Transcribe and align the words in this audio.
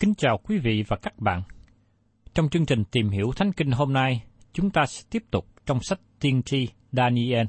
Kính 0.00 0.14
chào 0.14 0.38
quý 0.38 0.58
vị 0.58 0.84
và 0.88 0.96
các 0.96 1.18
bạn. 1.18 1.42
Trong 2.34 2.48
chương 2.48 2.66
trình 2.66 2.84
tìm 2.84 3.08
hiểu 3.08 3.32
Thánh 3.36 3.52
Kinh 3.52 3.70
hôm 3.70 3.92
nay, 3.92 4.22
chúng 4.52 4.70
ta 4.70 4.86
sẽ 4.86 5.02
tiếp 5.10 5.22
tục 5.30 5.46
trong 5.66 5.82
sách 5.82 6.00
Tiên 6.20 6.42
tri 6.42 6.68
Daniel. 6.92 7.46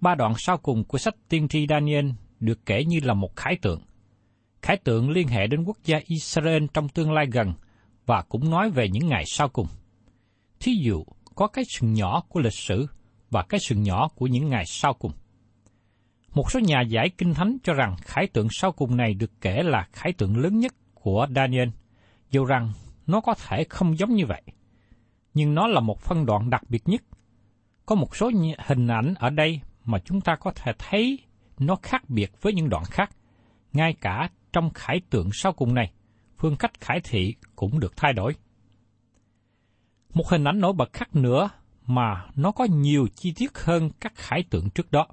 Ba 0.00 0.14
đoạn 0.14 0.34
sau 0.38 0.58
cùng 0.58 0.84
của 0.84 0.98
sách 0.98 1.14
Tiên 1.28 1.48
tri 1.48 1.66
Daniel 1.68 2.10
được 2.40 2.66
kể 2.66 2.84
như 2.84 3.00
là 3.02 3.14
một 3.14 3.36
khái 3.36 3.56
tượng. 3.62 3.80
Khái 4.62 4.76
tượng 4.76 5.10
liên 5.10 5.28
hệ 5.28 5.46
đến 5.46 5.64
quốc 5.64 5.76
gia 5.84 6.00
Israel 6.04 6.64
trong 6.74 6.88
tương 6.88 7.12
lai 7.12 7.26
gần 7.32 7.52
và 8.06 8.22
cũng 8.22 8.50
nói 8.50 8.70
về 8.70 8.88
những 8.88 9.08
ngày 9.08 9.24
sau 9.26 9.48
cùng. 9.48 9.68
Thí 10.60 10.72
dụ, 10.74 11.04
có 11.34 11.46
cái 11.46 11.64
sừng 11.68 11.92
nhỏ 11.92 12.22
của 12.28 12.40
lịch 12.40 12.54
sử 12.54 12.86
và 13.30 13.42
cái 13.42 13.60
sừng 13.60 13.82
nhỏ 13.82 14.08
của 14.08 14.26
những 14.26 14.48
ngày 14.48 14.64
sau 14.66 14.94
cùng. 14.94 15.12
Một 16.34 16.50
số 16.52 16.60
nhà 16.60 16.82
giải 16.88 17.10
kinh 17.18 17.34
thánh 17.34 17.56
cho 17.62 17.72
rằng 17.72 17.96
khải 18.02 18.26
tượng 18.26 18.48
sau 18.50 18.72
cùng 18.72 18.96
này 18.96 19.14
được 19.14 19.30
kể 19.40 19.62
là 19.62 19.88
khải 19.92 20.12
tượng 20.12 20.36
lớn 20.36 20.58
nhất 20.58 20.72
của 21.06 21.26
Daniel, 21.34 21.68
dù 22.30 22.44
rằng 22.44 22.72
nó 23.06 23.20
có 23.20 23.34
thể 23.34 23.64
không 23.64 23.98
giống 23.98 24.14
như 24.14 24.26
vậy. 24.26 24.42
Nhưng 25.34 25.54
nó 25.54 25.66
là 25.66 25.80
một 25.80 26.00
phân 26.00 26.26
đoạn 26.26 26.50
đặc 26.50 26.62
biệt 26.68 26.88
nhất. 26.88 27.02
Có 27.86 27.94
một 27.94 28.16
số 28.16 28.30
hình 28.66 28.88
ảnh 28.88 29.14
ở 29.18 29.30
đây 29.30 29.60
mà 29.84 29.98
chúng 29.98 30.20
ta 30.20 30.36
có 30.36 30.52
thể 30.54 30.72
thấy 30.78 31.18
nó 31.58 31.76
khác 31.82 32.02
biệt 32.08 32.42
với 32.42 32.52
những 32.52 32.68
đoạn 32.68 32.84
khác. 32.84 33.10
Ngay 33.72 33.94
cả 34.00 34.28
trong 34.52 34.70
khải 34.70 35.00
tượng 35.10 35.30
sau 35.32 35.52
cùng 35.52 35.74
này, 35.74 35.92
phương 36.38 36.56
cách 36.56 36.80
khải 36.80 37.00
thị 37.00 37.34
cũng 37.56 37.80
được 37.80 37.96
thay 37.96 38.12
đổi. 38.12 38.34
Một 40.14 40.28
hình 40.28 40.44
ảnh 40.44 40.60
nổi 40.60 40.72
bật 40.72 40.92
khác 40.92 41.16
nữa 41.16 41.48
mà 41.86 42.26
nó 42.34 42.52
có 42.52 42.64
nhiều 42.64 43.08
chi 43.14 43.32
tiết 43.36 43.58
hơn 43.58 43.90
các 44.00 44.12
khải 44.14 44.44
tượng 44.50 44.70
trước 44.70 44.92
đó 44.92 45.06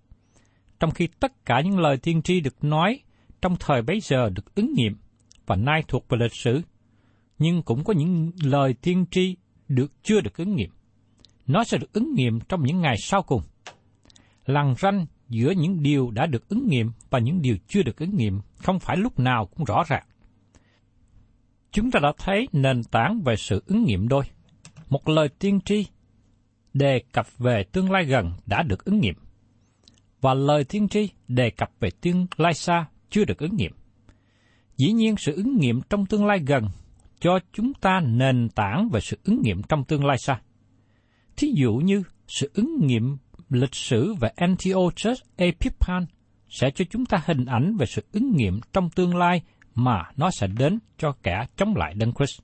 trong 0.80 0.92
khi 0.92 1.08
tất 1.20 1.46
cả 1.46 1.62
những 1.62 1.80
lời 1.80 1.98
tiên 1.98 2.22
tri 2.22 2.40
được 2.40 2.64
nói 2.64 3.00
trong 3.42 3.56
thời 3.60 3.82
bấy 3.82 4.00
giờ 4.00 4.30
được 4.30 4.56
ứng 4.56 4.74
nghiệm 4.74 4.98
và 5.46 5.56
nay 5.56 5.84
thuộc 5.88 6.10
về 6.10 6.18
lịch 6.18 6.36
sử, 6.36 6.62
nhưng 7.40 7.64
cũng 7.64 7.84
có 7.84 7.94
những 7.94 8.32
lời 8.44 8.74
tiên 8.82 9.06
tri 9.12 9.36
được 9.68 9.92
chưa 10.04 10.22
được 10.22 10.38
ứng 10.38 10.56
nghiệm. 10.56 10.70
Nó 11.48 11.64
sẽ 11.64 11.78
được 11.78 11.94
ứng 11.94 12.14
nghiệm 12.16 12.40
trong 12.40 12.64
những 12.64 12.82
ngày 12.82 12.96
sau 12.98 13.24
cùng. 13.24 13.42
Lằn 14.46 14.74
ranh 14.78 15.06
giữa 15.30 15.52
những 15.52 15.84
điều 15.84 16.12
đã 16.12 16.26
được 16.26 16.50
ứng 16.50 16.68
nghiệm 16.68 16.92
và 17.10 17.20
những 17.20 17.42
điều 17.42 17.58
chưa 17.68 17.84
được 17.84 17.98
ứng 18.00 18.18
nghiệm 18.18 18.40
không 18.56 18.80
phải 18.80 18.98
lúc 18.98 19.20
nào 19.20 19.46
cũng 19.46 19.66
rõ 19.66 19.84
ràng. 19.88 20.06
Chúng 21.72 21.92
ta 21.92 22.00
đã 22.00 22.14
thấy 22.18 22.48
nền 22.52 22.84
tảng 22.84 23.22
về 23.22 23.36
sự 23.36 23.64
ứng 23.68 23.84
nghiệm 23.84 24.08
đôi. 24.08 24.24
Một 24.90 25.10
lời 25.10 25.30
tiên 25.40 25.60
tri 25.66 25.86
đề 26.74 27.04
cập 27.12 27.38
về 27.38 27.64
tương 27.72 27.92
lai 27.92 28.06
gần 28.06 28.32
đã 28.46 28.64
được 28.64 28.86
ứng 28.86 29.00
nghiệm 29.00 29.16
và 30.22 30.34
lời 30.34 30.64
tiên 30.64 30.88
tri 30.88 31.10
đề 31.28 31.50
cập 31.50 31.72
về 31.80 31.90
tương 32.02 32.28
lai 32.38 32.54
xa 32.54 32.86
chưa 33.10 33.26
được 33.26 33.38
ứng 33.38 33.56
nghiệm. 33.56 33.72
Dĩ 34.78 34.92
nhiên 34.92 35.16
sự 35.18 35.36
ứng 35.36 35.58
nghiệm 35.58 35.82
trong 35.90 36.06
tương 36.06 36.26
lai 36.26 36.40
gần 36.48 36.68
cho 37.20 37.40
chúng 37.54 37.74
ta 37.74 38.00
nền 38.00 38.50
tảng 38.56 38.90
về 38.90 39.00
sự 39.02 39.18
ứng 39.24 39.42
nghiệm 39.42 39.64
trong 39.64 39.84
tương 39.84 40.06
lai 40.06 40.18
xa. 40.18 40.40
Thí 41.38 41.54
dụ 41.56 41.74
như 41.74 42.04
sự 42.28 42.52
ứng 42.54 42.88
nghiệm 42.88 43.18
lịch 43.50 43.76
sử 43.76 44.14
về 44.20 44.30
Antiochus 44.36 45.22
Epiphan 45.36 46.06
sẽ 46.50 46.72
cho 46.76 46.86
chúng 46.90 47.06
ta 47.06 47.24
hình 47.26 47.46
ảnh 47.46 47.78
về 47.78 47.86
sự 47.86 48.04
ứng 48.12 48.36
nghiệm 48.36 48.60
trong 48.74 48.90
tương 48.90 49.16
lai 49.16 49.42
mà 49.76 50.04
nó 50.18 50.32
sẽ 50.32 50.48
đến 50.48 50.80
cho 50.98 51.16
kẻ 51.24 51.46
chống 51.58 51.76
lại 51.76 51.94
Đấng 51.94 52.14
Christ. 52.14 52.42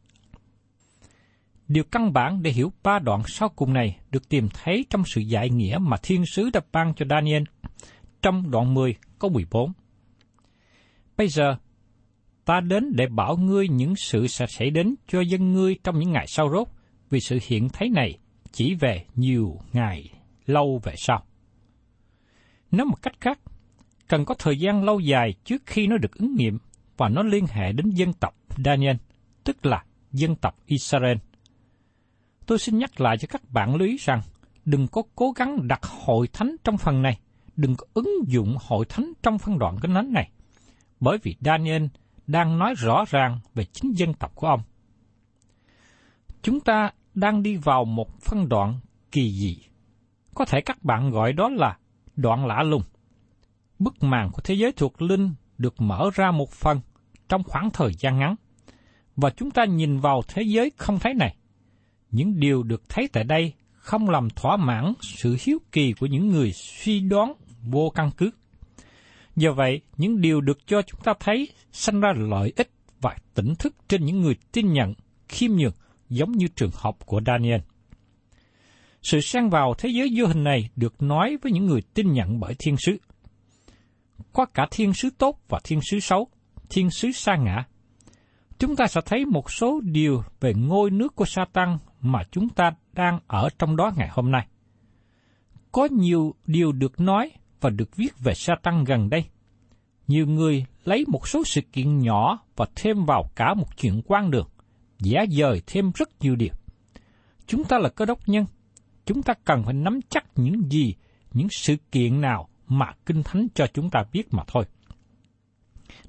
Điều 1.67 1.83
căn 1.83 2.13
bản 2.13 2.41
để 2.41 2.51
hiểu 2.51 2.73
ba 2.83 2.99
đoạn 2.99 3.21
sau 3.27 3.49
cùng 3.49 3.73
này 3.73 3.99
được 4.11 4.29
tìm 4.29 4.49
thấy 4.53 4.85
trong 4.89 5.03
sự 5.05 5.21
giải 5.21 5.49
nghĩa 5.49 5.77
mà 5.81 5.97
thiên 6.03 6.23
sứ 6.25 6.49
đã 6.53 6.61
ban 6.71 6.93
cho 6.95 7.05
Daniel 7.09 7.43
trong 8.21 8.51
đoạn 8.51 8.73
10 8.73 8.95
có 9.19 9.29
14. 9.29 9.71
Bây 11.17 11.27
giờ, 11.27 11.55
ta 12.49 12.59
đến 12.59 12.91
để 12.95 13.07
bảo 13.07 13.37
ngươi 13.37 13.67
những 13.67 13.95
sự 13.95 14.27
sẽ 14.27 14.47
xảy 14.47 14.69
đến 14.69 14.95
cho 15.07 15.21
dân 15.21 15.53
ngươi 15.53 15.75
trong 15.83 15.99
những 15.99 16.11
ngày 16.11 16.25
sau 16.27 16.49
rốt, 16.49 16.67
vì 17.09 17.19
sự 17.19 17.39
hiện 17.47 17.69
thấy 17.69 17.89
này 17.89 18.17
chỉ 18.51 18.75
về 18.75 19.05
nhiều 19.15 19.57
ngày 19.73 20.09
lâu 20.45 20.79
về 20.83 20.93
sau. 20.97 21.23
Nói 22.71 22.85
một 22.85 23.01
cách 23.01 23.21
khác, 23.21 23.39
cần 24.07 24.25
có 24.25 24.35
thời 24.39 24.59
gian 24.59 24.83
lâu 24.83 24.99
dài 24.99 25.33
trước 25.45 25.63
khi 25.65 25.87
nó 25.87 25.97
được 25.97 26.15
ứng 26.15 26.35
nghiệm 26.35 26.57
và 26.97 27.09
nó 27.09 27.23
liên 27.23 27.45
hệ 27.49 27.71
đến 27.71 27.89
dân 27.89 28.13
tộc 28.13 28.35
Daniel, 28.65 28.95
tức 29.43 29.65
là 29.65 29.83
dân 30.11 30.35
tộc 30.35 30.55
Israel. 30.65 31.17
Tôi 32.45 32.59
xin 32.59 32.77
nhắc 32.77 33.01
lại 33.01 33.17
cho 33.17 33.27
các 33.31 33.41
bạn 33.49 33.75
lưu 33.75 33.87
ý 33.87 33.97
rằng, 33.99 34.21
đừng 34.65 34.87
có 34.87 35.01
cố 35.15 35.31
gắng 35.35 35.67
đặt 35.67 35.83
hội 35.83 36.27
thánh 36.33 36.55
trong 36.63 36.77
phần 36.77 37.01
này, 37.01 37.19
đừng 37.55 37.75
có 37.75 37.87
ứng 37.93 38.09
dụng 38.27 38.55
hội 38.59 38.85
thánh 38.89 39.13
trong 39.23 39.37
phân 39.37 39.59
đoạn 39.59 39.77
kinh 39.81 39.93
thánh 39.93 40.13
này, 40.13 40.31
bởi 40.99 41.17
vì 41.23 41.35
Daniel 41.39 41.85
đang 42.29 42.59
nói 42.59 42.73
rõ 42.77 43.05
ràng 43.09 43.39
về 43.55 43.65
chính 43.65 43.91
dân 43.97 44.13
tộc 44.13 44.31
của 44.35 44.47
ông. 44.47 44.61
Chúng 46.41 46.59
ta 46.59 46.91
đang 47.13 47.43
đi 47.43 47.55
vào 47.55 47.85
một 47.85 48.21
phân 48.21 48.49
đoạn 48.49 48.79
kỳ 49.11 49.31
dị. 49.31 49.57
Có 50.35 50.45
thể 50.45 50.61
các 50.61 50.83
bạn 50.83 51.11
gọi 51.11 51.33
đó 51.33 51.49
là 51.49 51.77
đoạn 52.15 52.45
lạ 52.45 52.63
lùng. 52.63 52.83
Bức 53.79 54.03
màn 54.03 54.29
của 54.33 54.41
thế 54.41 54.53
giới 54.53 54.71
thuộc 54.71 55.01
linh 55.01 55.33
được 55.57 55.81
mở 55.81 56.09
ra 56.13 56.31
một 56.31 56.51
phần 56.51 56.81
trong 57.29 57.43
khoảng 57.43 57.69
thời 57.69 57.93
gian 57.93 58.19
ngắn. 58.19 58.35
và 59.15 59.29
chúng 59.29 59.51
ta 59.51 59.65
nhìn 59.65 59.99
vào 59.99 60.21
thế 60.27 60.41
giới 60.41 60.71
không 60.77 60.99
thấy 60.99 61.13
này. 61.13 61.35
Những 62.11 62.39
điều 62.39 62.63
được 62.63 62.89
thấy 62.89 63.09
tại 63.13 63.23
đây 63.23 63.53
không 63.73 64.09
làm 64.09 64.29
thỏa 64.29 64.57
mãn 64.57 64.93
sự 65.01 65.37
hiếu 65.41 65.59
kỳ 65.71 65.93
của 65.93 66.05
những 66.05 66.27
người 66.27 66.51
suy 66.53 66.99
đoán 66.99 67.33
vô 67.63 67.89
căn 67.95 68.11
cứ. 68.17 68.31
Do 69.39 69.53
vậy, 69.53 69.81
những 69.97 70.21
điều 70.21 70.41
được 70.41 70.67
cho 70.67 70.81
chúng 70.81 71.01
ta 71.03 71.13
thấy 71.19 71.47
sanh 71.71 71.99
ra 71.99 72.13
lợi 72.17 72.53
ích 72.55 72.69
và 73.01 73.15
tỉnh 73.33 73.55
thức 73.55 73.75
trên 73.87 74.05
những 74.05 74.21
người 74.21 74.35
tin 74.51 74.73
nhận, 74.73 74.93
khiêm 75.29 75.51
nhường, 75.51 75.73
giống 76.09 76.31
như 76.31 76.47
trường 76.55 76.71
hợp 76.73 76.95
của 77.05 77.21
Daniel. 77.25 77.59
Sự 79.01 79.21
sang 79.21 79.49
vào 79.49 79.73
thế 79.77 79.89
giới 79.89 80.09
vô 80.15 80.27
hình 80.27 80.43
này 80.43 80.69
được 80.75 81.01
nói 81.01 81.37
với 81.41 81.51
những 81.51 81.65
người 81.65 81.81
tin 81.93 82.13
nhận 82.13 82.39
bởi 82.39 82.55
thiên 82.59 82.75
sứ. 82.77 82.97
Có 84.33 84.45
cả 84.45 84.67
thiên 84.71 84.93
sứ 84.93 85.09
tốt 85.17 85.39
và 85.49 85.59
thiên 85.63 85.79
sứ 85.91 85.99
xấu, 85.99 86.27
thiên 86.69 86.89
sứ 86.91 87.11
sa 87.11 87.35
ngã. 87.35 87.63
Chúng 88.59 88.75
ta 88.75 88.87
sẽ 88.87 89.01
thấy 89.05 89.25
một 89.25 89.51
số 89.51 89.81
điều 89.83 90.23
về 90.39 90.53
ngôi 90.53 90.91
nước 90.91 91.15
của 91.15 91.25
Satan 91.25 91.77
mà 92.01 92.19
chúng 92.31 92.49
ta 92.49 92.71
đang 92.93 93.19
ở 93.27 93.49
trong 93.59 93.75
đó 93.75 93.91
ngày 93.97 94.09
hôm 94.11 94.31
nay. 94.31 94.47
Có 95.71 95.87
nhiều 95.91 96.35
điều 96.45 96.71
được 96.71 96.99
nói 96.99 97.31
và 97.61 97.69
được 97.69 97.95
viết 97.95 98.19
về 98.19 98.33
sa 98.33 98.55
tăng 98.63 98.83
gần 98.83 99.09
đây. 99.09 99.25
Nhiều 100.07 100.27
người 100.27 100.65
lấy 100.83 101.05
một 101.07 101.27
số 101.27 101.43
sự 101.45 101.61
kiện 101.61 101.99
nhỏ 101.99 102.39
và 102.55 102.65
thêm 102.75 103.05
vào 103.05 103.29
cả 103.35 103.53
một 103.53 103.77
chuyện 103.77 104.01
quan 104.05 104.31
đường, 104.31 104.47
giả 104.99 105.25
dời 105.31 105.61
thêm 105.67 105.91
rất 105.95 106.09
nhiều 106.19 106.35
điều. 106.35 106.53
Chúng 107.47 107.63
ta 107.63 107.77
là 107.79 107.89
cơ 107.89 108.05
đốc 108.05 108.29
nhân, 108.29 108.45
chúng 109.05 109.23
ta 109.23 109.33
cần 109.45 109.63
phải 109.63 109.73
nắm 109.73 109.99
chắc 110.09 110.25
những 110.35 110.71
gì, 110.71 110.95
những 111.33 111.47
sự 111.51 111.75
kiện 111.91 112.21
nào 112.21 112.49
mà 112.67 112.93
Kinh 113.05 113.23
Thánh 113.23 113.47
cho 113.55 113.67
chúng 113.73 113.89
ta 113.89 114.03
biết 114.13 114.33
mà 114.33 114.43
thôi. 114.47 114.65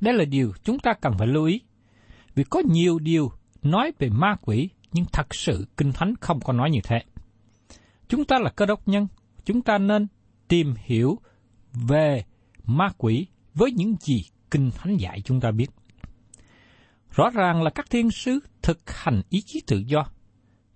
Đây 0.01 0.15
là 0.15 0.25
điều 0.25 0.53
chúng 0.65 0.79
ta 0.79 0.93
cần 1.01 1.13
phải 1.19 1.27
lưu 1.27 1.45
ý, 1.45 1.61
vì 2.35 2.45
có 2.45 2.63
nhiều 2.71 2.99
điều 2.99 3.33
nói 3.63 3.93
về 3.99 4.09
ma 4.09 4.37
quỷ, 4.43 4.69
nhưng 4.93 5.05
thật 5.13 5.35
sự 5.35 5.67
Kinh 5.77 5.93
Thánh 5.93 6.15
không 6.21 6.41
có 6.41 6.53
nói 6.53 6.71
như 6.71 6.81
thế. 6.85 7.03
Chúng 8.09 8.25
ta 8.25 8.39
là 8.39 8.51
cơ 8.51 8.67
đốc 8.67 8.89
nhân, 8.89 9.07
chúng 9.45 9.63
ta 9.63 9.79
nên 9.79 10.07
tìm 10.49 10.75
hiểu 10.79 11.19
về 11.73 12.25
ma 12.65 12.89
quỷ 12.99 13.27
với 13.55 13.73
những 13.73 13.97
gì 14.01 14.25
Kinh 14.51 14.71
Thánh 14.71 14.97
dạy 14.97 15.21
chúng 15.25 15.41
ta 15.41 15.51
biết. 15.51 15.71
Rõ 17.11 17.31
ràng 17.31 17.63
là 17.63 17.71
các 17.71 17.91
thiên 17.91 18.11
sứ 18.11 18.39
thực 18.63 18.91
hành 18.91 19.23
ý 19.29 19.43
chí 19.47 19.63
tự 19.67 19.83
do. 19.87 20.07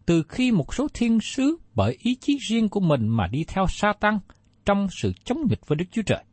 Từ 0.06 0.23
khi 0.29 0.52
một 0.52 0.75
số 0.75 0.88
thiên 0.94 1.20
sứ 1.20 1.56
bởi 1.75 1.96
ý 2.02 2.14
chí 2.20 2.38
riêng 2.49 2.69
của 2.69 2.81
mình 2.81 3.08
mà 3.08 3.26
đi 3.26 3.44
theo 3.49 3.67
sa 3.69 3.93
tăng 4.00 4.19
trong 4.67 4.88
sự 4.91 5.12
chống 5.25 5.38
nghịch 5.49 5.67
với 5.67 5.76
Đức 5.76 5.85
Chúa 5.91 6.02
Trời. 6.02 6.25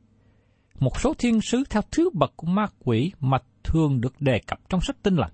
Một 0.80 1.00
số 1.00 1.14
thiên 1.14 1.42
sứ 1.42 1.64
theo 1.70 1.82
thứ 1.92 2.10
bậc 2.14 2.34
của 2.36 2.48
ma 2.48 2.66
quỷ 2.80 3.12
mà 3.20 3.38
thường 3.64 4.02
được 4.02 4.22
đề 4.22 4.40
cập 4.48 4.60
trong 4.70 4.82
sách 4.82 5.04
tinh 5.04 5.16
lành. 5.16 5.32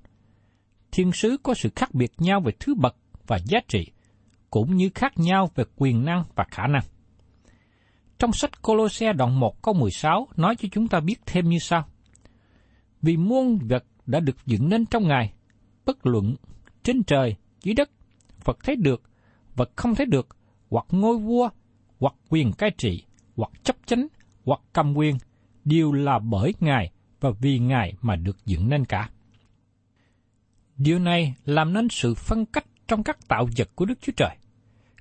Thiên 0.92 1.12
sứ 1.12 1.38
có 1.44 1.54
sự 1.54 1.70
khác 1.76 1.94
biệt 1.94 2.12
nhau 2.18 2.40
về 2.40 2.52
thứ 2.60 2.76
bậc 2.76 2.96
và 3.28 3.40
giá 3.46 3.60
trị, 3.68 3.88
cũng 4.50 4.76
như 4.76 4.90
khác 4.96 5.14
nhau 5.18 5.52
về 5.56 5.64
quyền 5.76 6.06
năng 6.06 6.24
và 6.36 6.46
khả 6.52 6.68
năng. 6.68 6.84
Trong 8.20 8.34
sách 8.34 8.62
Colosse 8.62 9.14
đoạn 9.14 9.40
1 9.40 9.62
câu 9.62 9.74
16 9.74 10.28
nói 10.36 10.56
cho 10.56 10.68
chúng 10.72 10.88
ta 10.88 11.00
biết 11.00 11.16
thêm 11.26 11.50
như 11.50 11.60
sau. 11.60 11.86
Vì 13.02 13.18
muôn 13.18 13.58
vật 13.58 13.84
đã 14.06 14.20
được 14.20 14.46
dựng 14.46 14.70
nên 14.70 14.86
trong 14.86 15.08
Ngài, 15.08 15.34
bất 15.86 16.06
luận 16.06 16.36
trên 16.84 17.04
trời, 17.04 17.36
dưới 17.64 17.74
đất, 17.74 17.90
vật 18.44 18.58
thấy 18.64 18.76
được, 18.76 19.02
vật 19.56 19.72
không 19.76 19.96
thấy 19.96 20.06
được, 20.06 20.28
hoặc 20.70 20.86
ngôi 20.92 21.18
vua, 21.18 21.50
hoặc 22.00 22.14
quyền 22.30 22.54
cai 22.54 22.72
trị, 22.78 23.04
hoặc 23.36 23.52
chấp 23.64 23.76
chánh, 23.86 24.08
hoặc 24.46 24.62
cầm 24.74 24.98
quyền, 24.98 25.18
đều 25.66 25.92
là 25.92 26.20
bởi 26.20 26.54
Ngài 26.60 26.92
và 27.20 27.30
vì 27.42 27.60
Ngài 27.60 27.94
mà 28.02 28.16
được 28.16 28.46
dựng 28.46 28.70
nên 28.70 28.86
cả. 28.86 29.10
Điều 30.78 31.00
này 31.00 31.36
làm 31.46 31.74
nên 31.74 31.88
sự 31.90 32.14
phân 32.14 32.46
cách 32.46 32.66
trong 32.88 33.04
các 33.04 33.28
tạo 33.28 33.48
vật 33.58 33.70
của 33.76 33.86
Đức 33.86 34.02
Chúa 34.02 34.14
Trời. 34.18 34.38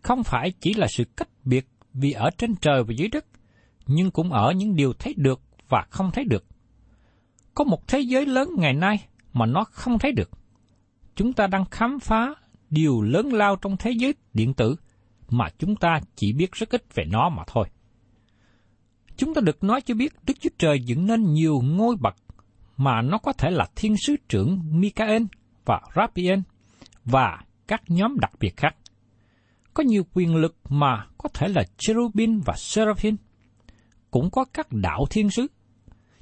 Không 0.03 0.25
phải 0.25 0.53
chỉ 0.61 0.75
là 0.75 0.87
sự 0.87 1.05
cách 1.17 1.29
biệt 1.45 1.67
vì 2.01 2.13
ở 2.13 2.31
trên 2.39 2.55
trời 2.57 2.85
và 2.85 2.95
dưới 2.97 3.09
đất, 3.09 3.27
nhưng 3.87 4.11
cũng 4.11 4.33
ở 4.33 4.53
những 4.53 4.77
điều 4.77 4.93
thấy 4.93 5.15
được 5.17 5.41
và 5.69 5.87
không 5.91 6.11
thấy 6.11 6.25
được. 6.25 6.45
Có 7.55 7.65
một 7.65 7.89
thế 7.89 8.01
giới 8.01 8.27
lớn 8.27 8.51
ngày 8.59 8.73
nay 8.73 9.07
mà 9.33 9.47
nó 9.47 9.65
không 9.65 9.99
thấy 9.99 10.13
được. 10.13 10.31
Chúng 11.15 11.33
ta 11.33 11.47
đang 11.47 11.65
khám 11.65 11.99
phá 12.01 12.35
điều 12.71 13.03
lớn 13.03 13.33
lao 13.33 13.57
trong 13.57 13.77
thế 13.77 13.91
giới 13.91 14.15
điện 14.35 14.55
tử 14.55 14.77
mà 15.31 15.49
chúng 15.59 15.77
ta 15.77 16.01
chỉ 16.17 16.33
biết 16.33 16.53
rất 16.53 16.71
ít 16.71 16.95
về 16.95 17.05
nó 17.05 17.29
mà 17.29 17.43
thôi. 17.47 17.69
Chúng 19.17 19.35
ta 19.35 19.41
được 19.41 19.65
nói 19.65 19.81
cho 19.81 19.95
biết 19.95 20.13
Đức 20.27 20.35
Chúa 20.41 20.51
Trời 20.59 20.81
dựng 20.81 21.07
nên 21.07 21.33
nhiều 21.33 21.61
ngôi 21.65 21.97
bậc 21.97 22.17
mà 22.77 23.03
nó 23.03 23.19
có 23.19 23.33
thể 23.33 23.51
là 23.51 23.67
thiên 23.77 23.97
sứ 23.97 24.17
trưởng 24.29 24.81
Michael 24.81 25.23
và 25.65 25.81
Raphael 25.97 26.39
và 27.05 27.39
các 27.69 27.83
nhóm 27.89 28.19
đặc 28.21 28.33
biệt 28.41 28.57
khác 28.57 28.77
có 29.77 29.83
nhiều 29.83 30.07
quyền 30.15 30.37
lực 30.37 30.57
mà 30.69 31.07
có 31.19 31.29
thể 31.35 31.49
là 31.49 31.65
cherubim 31.77 32.41
và 32.45 32.55
seraphim. 32.57 33.17
Cũng 34.11 34.31
có 34.31 34.45
các 34.45 34.73
đạo 34.73 35.05
thiên 35.11 35.31
sứ. 35.31 35.47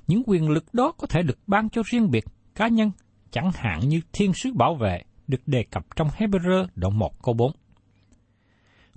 Những 0.06 0.22
quyền 0.26 0.48
lực 0.48 0.74
đó 0.74 0.92
có 0.98 1.06
thể 1.06 1.22
được 1.22 1.38
ban 1.46 1.70
cho 1.70 1.82
riêng 1.86 2.10
biệt 2.10 2.24
cá 2.54 2.68
nhân, 2.68 2.90
chẳng 3.30 3.50
hạn 3.54 3.88
như 3.88 4.00
thiên 4.12 4.32
sứ 4.34 4.52
bảo 4.52 4.74
vệ 4.74 5.02
được 5.26 5.48
đề 5.48 5.64
cập 5.70 5.96
trong 5.96 6.08
Hebrew 6.08 6.66
đoạn 6.74 6.98
1 6.98 7.22
câu 7.22 7.34
4. 7.34 7.52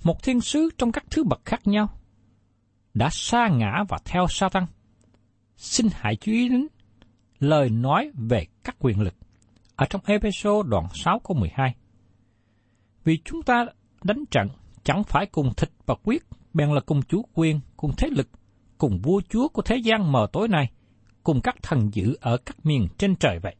Một 0.03 0.23
thiên 0.23 0.41
sứ 0.41 0.69
trong 0.77 0.91
các 0.91 1.03
thứ 1.09 1.23
bậc 1.23 1.45
khác 1.45 1.67
nhau 1.67 1.87
đã 2.93 3.09
sa 3.11 3.47
ngã 3.47 3.83
và 3.89 3.97
theo 4.05 4.25
sa 4.29 4.49
tăng. 4.49 4.65
Xin 5.57 5.87
hãy 5.93 6.15
chú 6.15 6.31
ý 6.31 6.49
đến 6.49 6.67
lời 7.39 7.69
nói 7.69 8.11
về 8.29 8.45
các 8.63 8.75
quyền 8.79 9.01
lực 9.01 9.13
ở 9.75 9.85
trong 9.89 10.01
Ephesos 10.05 10.67
đoạn 10.67 10.87
6 10.93 11.19
câu 11.19 11.37
12. 11.37 11.75
Vì 13.03 13.17
chúng 13.25 13.43
ta 13.43 13.65
đánh 14.07 14.25
trận 14.31 14.47
chẳng 14.83 15.03
phải 15.03 15.25
cùng 15.25 15.53
thịt 15.57 15.69
và 15.85 15.95
quyết, 16.03 16.23
bèn 16.53 16.71
là 16.71 16.81
cùng 16.85 17.01
chúa 17.01 17.21
quyền, 17.33 17.59
cùng 17.77 17.91
thế 17.97 18.07
lực, 18.11 18.29
cùng 18.77 18.99
vua 19.03 19.21
chúa 19.29 19.47
của 19.47 19.61
thế 19.61 19.77
gian 19.77 20.11
mờ 20.11 20.27
tối 20.33 20.47
này, 20.47 20.71
cùng 21.23 21.41
các 21.41 21.55
thần 21.61 21.89
dữ 21.93 22.15
ở 22.21 22.37
các 22.37 22.65
miền 22.65 22.87
trên 22.97 23.15
trời 23.15 23.39
vậy. 23.39 23.55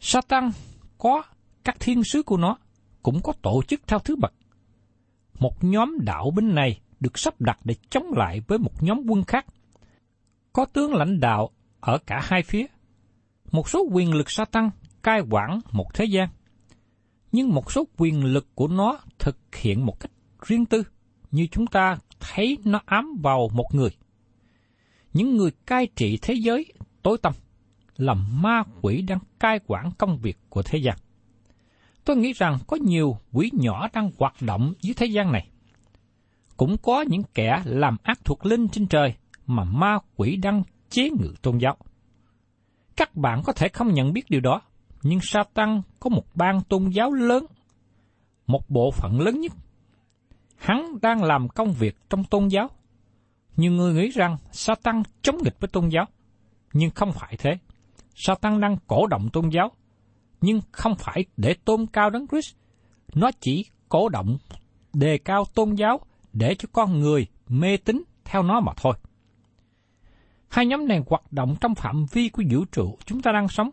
Satan 0.00 0.50
có 0.98 1.22
các 1.64 1.76
thiên 1.80 2.04
sứ 2.04 2.22
của 2.22 2.36
nó, 2.36 2.56
cũng 3.02 3.20
có 3.22 3.32
tổ 3.42 3.62
chức 3.68 3.80
theo 3.86 3.98
thứ 3.98 4.16
bậc. 4.16 4.32
Một 5.38 5.64
nhóm 5.64 5.98
đạo 6.00 6.30
binh 6.30 6.54
này 6.54 6.80
được 7.00 7.18
sắp 7.18 7.40
đặt 7.40 7.58
để 7.64 7.74
chống 7.90 8.06
lại 8.16 8.40
với 8.48 8.58
một 8.58 8.82
nhóm 8.82 9.02
quân 9.08 9.24
khác. 9.24 9.46
Có 10.52 10.64
tướng 10.64 10.94
lãnh 10.94 11.20
đạo 11.20 11.50
ở 11.80 11.98
cả 12.06 12.20
hai 12.22 12.42
phía. 12.42 12.66
Một 13.52 13.68
số 13.68 13.88
quyền 13.92 14.14
lực 14.14 14.30
Satan 14.30 14.70
cai 15.02 15.20
quản 15.30 15.60
một 15.72 15.94
thế 15.94 16.04
gian 16.04 16.28
nhưng 17.32 17.54
một 17.54 17.72
số 17.72 17.86
quyền 17.96 18.24
lực 18.24 18.48
của 18.54 18.68
nó 18.68 19.00
thực 19.18 19.36
hiện 19.54 19.86
một 19.86 20.00
cách 20.00 20.10
riêng 20.46 20.66
tư, 20.66 20.82
như 21.30 21.46
chúng 21.50 21.66
ta 21.66 21.98
thấy 22.20 22.58
nó 22.64 22.80
ám 22.86 23.16
vào 23.22 23.50
một 23.54 23.74
người. 23.74 23.90
Những 25.12 25.36
người 25.36 25.50
cai 25.66 25.86
trị 25.86 26.18
thế 26.22 26.34
giới 26.34 26.72
tối 27.02 27.18
tâm 27.22 27.32
là 27.96 28.14
ma 28.14 28.62
quỷ 28.82 29.02
đang 29.02 29.18
cai 29.38 29.60
quản 29.66 29.90
công 29.98 30.18
việc 30.18 30.38
của 30.48 30.62
thế 30.62 30.78
gian. 30.78 30.96
Tôi 32.04 32.16
nghĩ 32.16 32.32
rằng 32.32 32.58
có 32.66 32.76
nhiều 32.76 33.16
quỷ 33.32 33.50
nhỏ 33.52 33.88
đang 33.92 34.10
hoạt 34.18 34.34
động 34.40 34.74
dưới 34.80 34.94
thế 34.94 35.06
gian 35.06 35.32
này. 35.32 35.48
Cũng 36.56 36.76
có 36.82 37.04
những 37.08 37.22
kẻ 37.34 37.62
làm 37.64 37.96
ác 38.02 38.24
thuộc 38.24 38.46
linh 38.46 38.68
trên 38.68 38.86
trời 38.86 39.14
mà 39.46 39.64
ma 39.64 39.98
quỷ 40.16 40.36
đang 40.36 40.62
chế 40.90 41.10
ngự 41.10 41.34
tôn 41.42 41.58
giáo. 41.58 41.76
Các 42.96 43.16
bạn 43.16 43.42
có 43.44 43.52
thể 43.52 43.68
không 43.68 43.94
nhận 43.94 44.12
biết 44.12 44.30
điều 44.30 44.40
đó, 44.40 44.62
nhưng 45.02 45.20
Satan 45.22 45.82
có 46.00 46.10
một 46.10 46.24
ban 46.34 46.60
tôn 46.60 46.88
giáo 46.88 47.12
lớn, 47.12 47.46
một 48.46 48.70
bộ 48.70 48.90
phận 48.90 49.20
lớn 49.20 49.40
nhất. 49.40 49.52
Hắn 50.56 50.98
đang 51.02 51.22
làm 51.24 51.48
công 51.48 51.72
việc 51.72 51.96
trong 52.10 52.24
tôn 52.24 52.48
giáo. 52.48 52.70
Nhiều 53.56 53.72
người 53.72 53.94
nghĩ 53.94 54.08
rằng 54.10 54.36
Satan 54.52 55.02
chống 55.22 55.36
nghịch 55.42 55.60
với 55.60 55.68
tôn 55.68 55.88
giáo, 55.88 56.04
nhưng 56.72 56.90
không 56.90 57.12
phải 57.12 57.36
thế. 57.38 57.58
Satan 58.14 58.60
đang 58.60 58.76
cổ 58.86 59.06
động 59.06 59.28
tôn 59.32 59.48
giáo, 59.48 59.70
nhưng 60.40 60.60
không 60.72 60.94
phải 60.96 61.24
để 61.36 61.54
tôn 61.64 61.86
cao 61.86 62.10
đấng 62.10 62.26
Christ. 62.28 62.54
Nó 63.14 63.30
chỉ 63.40 63.66
cổ 63.88 64.08
động 64.08 64.38
đề 64.92 65.18
cao 65.18 65.44
tôn 65.54 65.74
giáo 65.74 66.00
để 66.32 66.54
cho 66.54 66.68
con 66.72 67.00
người 67.00 67.26
mê 67.48 67.76
tín 67.76 68.02
theo 68.24 68.42
nó 68.42 68.60
mà 68.60 68.72
thôi. 68.76 68.94
Hai 70.48 70.66
nhóm 70.66 70.88
này 70.88 71.02
hoạt 71.06 71.32
động 71.32 71.56
trong 71.60 71.74
phạm 71.74 72.06
vi 72.12 72.28
của 72.28 72.42
vũ 72.50 72.64
trụ 72.72 72.98
chúng 73.04 73.22
ta 73.22 73.32
đang 73.32 73.48
sống 73.48 73.70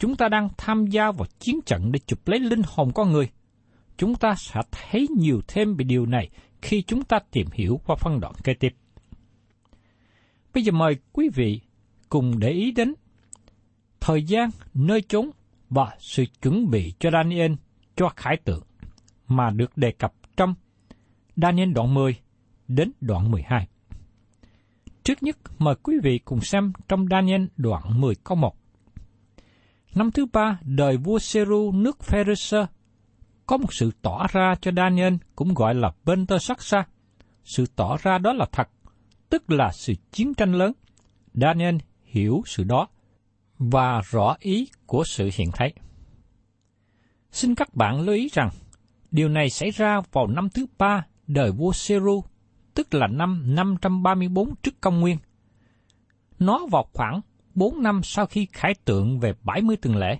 chúng 0.00 0.16
ta 0.16 0.28
đang 0.28 0.48
tham 0.58 0.86
gia 0.86 1.10
vào 1.10 1.26
chiến 1.38 1.60
trận 1.66 1.92
để 1.92 2.00
chụp 2.06 2.28
lấy 2.28 2.40
linh 2.40 2.62
hồn 2.66 2.92
con 2.94 3.12
người. 3.12 3.30
Chúng 3.96 4.14
ta 4.14 4.34
sẽ 4.34 4.60
thấy 4.70 5.08
nhiều 5.16 5.40
thêm 5.48 5.76
về 5.76 5.84
điều 5.84 6.06
này 6.06 6.30
khi 6.62 6.82
chúng 6.82 7.04
ta 7.04 7.18
tìm 7.30 7.46
hiểu 7.52 7.80
qua 7.86 7.96
phân 7.96 8.20
đoạn 8.20 8.32
kế 8.44 8.54
tiếp. 8.54 8.74
Bây 10.54 10.62
giờ 10.62 10.72
mời 10.72 10.96
quý 11.12 11.28
vị 11.34 11.60
cùng 12.08 12.38
để 12.38 12.50
ý 12.50 12.70
đến 12.70 12.94
thời 14.00 14.22
gian, 14.22 14.50
nơi 14.74 15.02
chốn 15.08 15.30
và 15.70 15.96
sự 15.98 16.24
chuẩn 16.42 16.70
bị 16.70 16.92
cho 16.98 17.10
Daniel 17.10 17.52
cho 17.96 18.08
khải 18.16 18.36
tượng 18.44 18.62
mà 19.28 19.50
được 19.50 19.76
đề 19.76 19.92
cập 19.92 20.12
trong 20.36 20.54
Daniel 21.36 21.72
đoạn 21.72 21.94
10 21.94 22.16
đến 22.68 22.92
đoạn 23.00 23.30
12. 23.30 23.68
Trước 25.04 25.22
nhất, 25.22 25.38
mời 25.58 25.74
quý 25.82 25.94
vị 26.02 26.18
cùng 26.18 26.40
xem 26.40 26.72
trong 26.88 27.06
Daniel 27.10 27.44
đoạn 27.56 28.00
10 28.00 28.14
câu 28.14 28.36
1. 28.36 28.59
Năm 29.94 30.10
thứ 30.10 30.26
ba, 30.26 30.58
đời 30.62 30.96
vua 30.96 31.18
Seru 31.18 31.72
nước 31.72 32.02
Pharisee 32.02 32.66
có 33.46 33.56
một 33.56 33.72
sự 33.72 33.90
tỏ 34.02 34.26
ra 34.32 34.54
cho 34.60 34.70
Daniel 34.76 35.14
cũng 35.36 35.54
gọi 35.54 35.74
là 35.74 35.92
bên 36.04 36.26
tơ 36.26 36.38
sắc 36.38 36.62
xa. 36.62 36.86
Sự 37.44 37.66
tỏ 37.76 37.96
ra 38.02 38.18
đó 38.18 38.32
là 38.32 38.46
thật, 38.52 38.68
tức 39.28 39.50
là 39.50 39.72
sự 39.72 39.94
chiến 40.12 40.34
tranh 40.34 40.52
lớn. 40.52 40.72
Daniel 41.34 41.76
hiểu 42.04 42.42
sự 42.46 42.64
đó 42.64 42.88
và 43.58 44.00
rõ 44.10 44.36
ý 44.40 44.68
của 44.86 45.04
sự 45.06 45.30
hiện 45.34 45.50
thấy. 45.52 45.72
Xin 47.30 47.54
các 47.54 47.74
bạn 47.74 48.00
lưu 48.00 48.14
ý 48.14 48.28
rằng, 48.32 48.50
điều 49.10 49.28
này 49.28 49.50
xảy 49.50 49.70
ra 49.70 50.00
vào 50.12 50.26
năm 50.26 50.48
thứ 50.50 50.66
ba 50.78 51.06
đời 51.26 51.52
vua 51.52 51.72
Seru, 51.72 52.24
tức 52.74 52.94
là 52.94 53.06
năm 53.06 53.54
534 53.54 54.54
trước 54.62 54.80
công 54.80 55.00
nguyên. 55.00 55.18
Nó 56.38 56.66
vào 56.70 56.86
khoảng 56.92 57.20
4 57.54 57.82
năm 57.82 58.00
sau 58.02 58.26
khi 58.26 58.46
khải 58.52 58.74
tượng 58.84 59.18
về 59.20 59.32
70 59.42 59.76
tuần 59.76 59.96
lễ. 59.96 60.18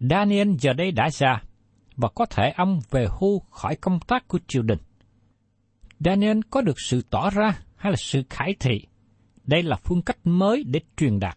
Daniel 0.00 0.50
giờ 0.60 0.72
đây 0.72 0.90
đã 0.90 1.10
già, 1.10 1.42
và 1.96 2.08
có 2.14 2.26
thể 2.26 2.52
ông 2.56 2.80
về 2.90 3.06
hưu 3.20 3.38
khỏi 3.38 3.76
công 3.76 4.00
tác 4.00 4.28
của 4.28 4.38
triều 4.46 4.62
đình. 4.62 4.78
Daniel 6.00 6.38
có 6.50 6.60
được 6.60 6.80
sự 6.80 7.02
tỏ 7.10 7.30
ra 7.30 7.58
hay 7.76 7.92
là 7.92 7.96
sự 7.96 8.22
khải 8.30 8.54
thị. 8.60 8.86
Đây 9.44 9.62
là 9.62 9.76
phương 9.76 10.02
cách 10.02 10.18
mới 10.24 10.64
để 10.64 10.80
truyền 10.96 11.20
đạt. 11.20 11.36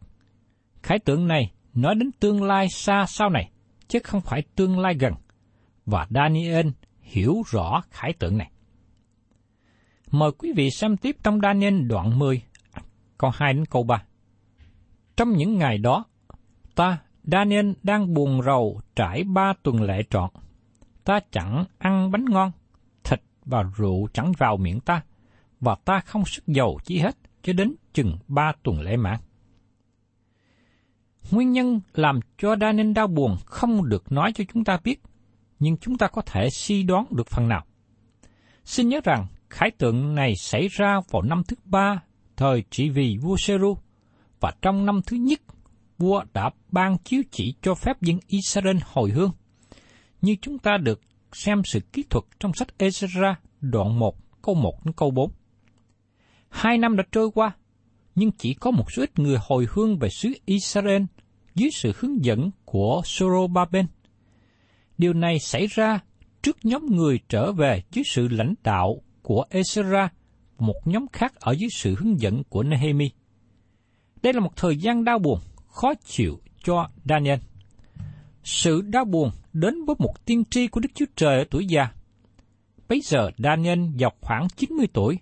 Khải 0.84 1.00
tượng 1.00 1.28
này 1.28 1.52
nói 1.74 1.96
đến 1.96 2.12
tương 2.20 2.44
lai 2.44 2.70
xa 2.70 3.06
sau 3.08 3.30
này, 3.30 3.52
chứ 3.88 4.00
không 4.04 4.22
phải 4.22 4.44
tương 4.56 4.80
lai 4.80 4.94
gần. 5.00 5.14
Và 5.86 6.08
Daniel 6.10 6.68
hiểu 7.02 7.42
rõ 7.52 7.82
khải 7.92 8.14
tượng 8.14 8.38
này. 8.38 8.52
Mời 10.12 10.32
quý 10.38 10.54
vị 10.56 10.70
xem 10.72 10.98
tiếp 10.98 11.16
trong 11.24 11.40
Daniel 11.42 11.82
đoạn 11.82 12.20
10, 12.20 12.42
câu 13.18 13.32
2 13.34 13.54
đến 13.54 13.66
câu 13.66 13.84
3. 13.84 14.04
Trong 15.18 15.34
những 15.38 15.58
ngày 15.58 15.78
đó, 15.78 16.06
ta, 16.76 16.98
Daniel 17.24 17.72
đang 17.84 18.14
buồn 18.14 18.42
rầu 18.42 18.82
trải 18.96 19.24
ba 19.24 19.54
tuần 19.64 19.82
lễ 19.82 20.04
trọn. 20.10 20.30
Ta 21.04 21.20
chẳng 21.32 21.66
ăn 21.78 22.12
bánh 22.12 22.26
ngon, 22.26 22.52
thịt 23.04 23.22
và 23.46 23.64
rượu 23.78 24.08
chẳng 24.14 24.32
vào 24.38 24.58
miệng 24.58 24.80
ta, 24.80 25.02
và 25.60 25.76
ta 25.86 26.00
không 26.00 26.26
sức 26.26 26.48
dầu 26.48 26.80
chi 26.84 27.00
hết 27.00 27.18
cho 27.44 27.54
đến 27.54 27.76
chừng 27.94 28.18
ba 28.28 28.52
tuần 28.64 28.82
lễ 28.82 28.98
mãn. 28.98 29.20
Nguyên 31.32 31.52
nhân 31.52 31.82
làm 31.94 32.20
cho 32.38 32.56
Daniel 32.62 32.94
đau 32.94 33.08
buồn 33.08 33.38
không 33.46 33.90
được 33.90 34.12
nói 34.12 34.32
cho 34.36 34.44
chúng 34.54 34.64
ta 34.64 34.78
biết, 34.84 35.02
nhưng 35.60 35.78
chúng 35.78 35.98
ta 35.98 36.08
có 36.08 36.22
thể 36.22 36.50
suy 36.50 36.84
đoán 36.84 37.06
được 37.12 37.28
phần 37.28 37.48
nào. 37.48 37.66
Xin 38.64 38.90
nhớ 38.90 39.00
rằng, 39.04 39.28
khải 39.50 39.72
tượng 39.72 40.16
này 40.16 40.34
xảy 40.36 40.68
ra 40.68 41.00
vào 41.12 41.22
năm 41.22 41.44
thứ 41.48 41.56
ba 41.66 42.02
thời 42.38 42.64
trị 42.70 42.90
vì 42.90 43.18
vua 43.22 43.36
Seru, 43.38 43.78
và 44.40 44.54
trong 44.62 44.86
năm 44.86 45.02
thứ 45.06 45.18
nhất, 45.18 45.42
vua 45.98 46.24
đã 46.34 46.50
ban 46.72 46.98
chiếu 46.98 47.22
chỉ 47.32 47.54
cho 47.62 47.76
phép 47.76 48.02
dân 48.02 48.20
Israel 48.28 48.78
hồi 48.86 49.12
hương. 49.12 49.32
Như 50.22 50.36
chúng 50.42 50.60
ta 50.60 50.78
được 50.78 51.02
xem 51.34 51.62
sự 51.66 51.80
kỹ 51.80 52.04
thuật 52.10 52.26
trong 52.40 52.54
sách 52.54 52.68
Ezra 52.78 53.34
đoạn 53.62 54.00
1 54.00 54.16
câu 54.42 54.56
1 54.56 54.86
đến 54.86 54.94
câu 54.94 55.12
4. 55.12 55.32
Hai 56.50 56.78
năm 56.78 56.98
đã 56.98 57.04
trôi 57.12 57.32
qua, 57.34 57.56
nhưng 58.16 58.32
chỉ 58.32 58.54
có 58.54 58.72
một 58.72 58.92
số 58.92 59.04
ít 59.04 59.20
người 59.20 59.38
hồi 59.42 59.68
hương 59.70 59.98
về 60.00 60.10
xứ 60.10 60.34
Israel 60.46 61.04
dưới 61.56 61.70
sự 61.74 61.92
hướng 61.98 62.26
dẫn 62.26 62.52
của 62.66 63.02
Sorobaben. 63.06 63.86
Điều 64.98 65.14
này 65.14 65.40
xảy 65.40 65.68
ra 65.68 66.00
trước 66.42 66.58
nhóm 66.64 66.86
người 66.86 67.20
trở 67.30 67.52
về 67.52 67.84
dưới 67.92 68.04
sự 68.06 68.28
lãnh 68.28 68.54
đạo 68.64 69.02
của 69.22 69.46
Ezra, 69.50 70.08
một 70.58 70.76
nhóm 70.86 71.06
khác 71.14 71.34
ở 71.36 71.52
dưới 71.52 71.70
sự 71.70 71.96
hướng 72.00 72.20
dẫn 72.20 72.44
của 72.44 72.64
Nehemi. 72.64 73.10
Đây 74.22 74.34
là 74.34 74.40
một 74.40 74.56
thời 74.56 74.78
gian 74.78 75.04
đau 75.04 75.20
buồn, 75.20 75.40
khó 75.68 75.94
chịu 76.06 76.40
cho 76.64 76.90
Daniel. 77.06 77.40
Sự 78.44 78.82
đau 78.82 79.06
buồn 79.06 79.32
đến 79.54 79.86
với 79.86 79.96
một 80.00 80.26
tiên 80.26 80.44
tri 80.46 80.68
của 80.68 80.80
Đức 80.80 80.90
Chúa 80.96 81.06
Trời 81.16 81.38
ở 81.38 81.46
tuổi 81.50 81.66
già. 81.66 81.92
Bây 82.90 83.02
giờ 83.02 83.32
Daniel 83.38 83.80
vào 84.00 84.12
khoảng 84.22 84.48
90 84.56 84.88
tuổi, 84.94 85.20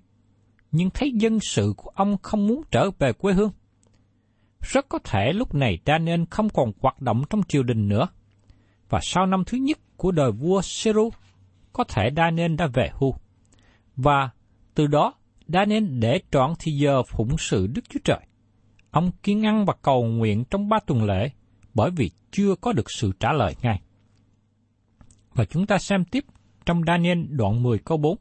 nhưng 0.72 0.90
thấy 0.90 1.12
dân 1.12 1.40
sự 1.40 1.74
của 1.78 1.92
ông 1.96 2.18
không 2.22 2.48
muốn 2.48 2.62
trở 2.72 2.90
về 3.00 3.14
quê 3.14 3.34
hương. 3.34 3.52
Rất 4.62 4.90
có 4.90 5.00
thể 5.04 5.34
lúc 5.34 5.56
này 5.56 5.80
Daniel 5.86 6.24
không 6.30 6.50
còn 6.50 6.72
hoạt 6.82 7.02
động 7.02 7.24
trong 7.30 7.42
triều 7.48 7.64
đình 7.64 7.88
nữa. 7.88 8.08
Và 8.90 9.00
sau 9.04 9.26
năm 9.26 9.44
thứ 9.46 9.58
nhất 9.58 9.80
của 9.98 10.12
đời 10.12 10.32
vua 10.32 10.62
Seru, 10.62 11.10
có 11.74 11.84
thể 11.84 12.10
Daniel 12.18 12.56
đã 12.56 12.68
về 12.74 12.90
hưu. 12.94 13.16
Và 13.96 14.30
từ 14.74 14.88
đó, 14.88 15.14
Daniel 15.48 15.84
để 16.00 16.20
trọn 16.32 16.54
thì 16.60 16.72
giờ 16.72 17.04
phụng 17.04 17.38
sự 17.38 17.68
Đức 17.68 17.82
Chúa 17.90 18.00
Trời. 18.04 18.20
Ông 18.96 19.12
kiên 19.24 19.46
ăn 19.46 19.66
và 19.66 19.74
cầu 19.82 20.04
nguyện 20.04 20.44
trong 20.46 20.70
ba 20.70 20.80
tuần 20.80 21.04
lễ, 21.04 21.30
bởi 21.74 21.92
vì 21.92 22.10
chưa 22.32 22.56
có 22.62 22.74
được 22.74 22.92
sự 22.92 23.12
trả 23.20 23.32
lời 23.32 23.56
ngay. 23.62 23.82
Và 25.34 25.46
chúng 25.46 25.66
ta 25.66 25.78
xem 25.78 26.06
tiếp 26.06 26.26
trong 26.66 26.82
Daniel 26.88 27.24
đoạn 27.30 27.64
10 27.64 27.80
câu 27.80 27.98
4. 27.98 28.18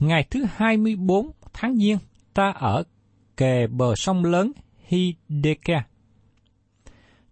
Ngày 0.00 0.24
thứ 0.30 0.44
24 0.54 1.30
tháng 1.52 1.76
Giêng, 1.76 1.98
ta 2.34 2.50
ở 2.50 2.82
kề 3.36 3.66
bờ 3.66 3.94
sông 3.94 4.24
lớn 4.24 4.52
Hideka. 4.86 5.86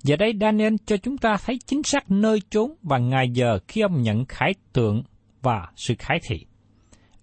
Giờ 0.02 0.16
đây 0.16 0.33
Daniel 0.40 0.75
cho 0.87 0.97
chúng 0.97 1.19
ta 1.19 1.37
thấy 1.45 1.59
chính 1.66 1.83
xác 1.83 2.11
nơi 2.11 2.43
chốn 2.50 2.75
và 2.83 2.99
ngày 2.99 3.31
giờ 3.33 3.59
khi 3.69 3.81
ông 3.81 4.02
nhận 4.02 4.25
khải 4.25 4.55
tượng 4.73 5.02
và 5.43 5.69
sự 5.76 5.95
khải 5.99 6.21
thị. 6.28 6.47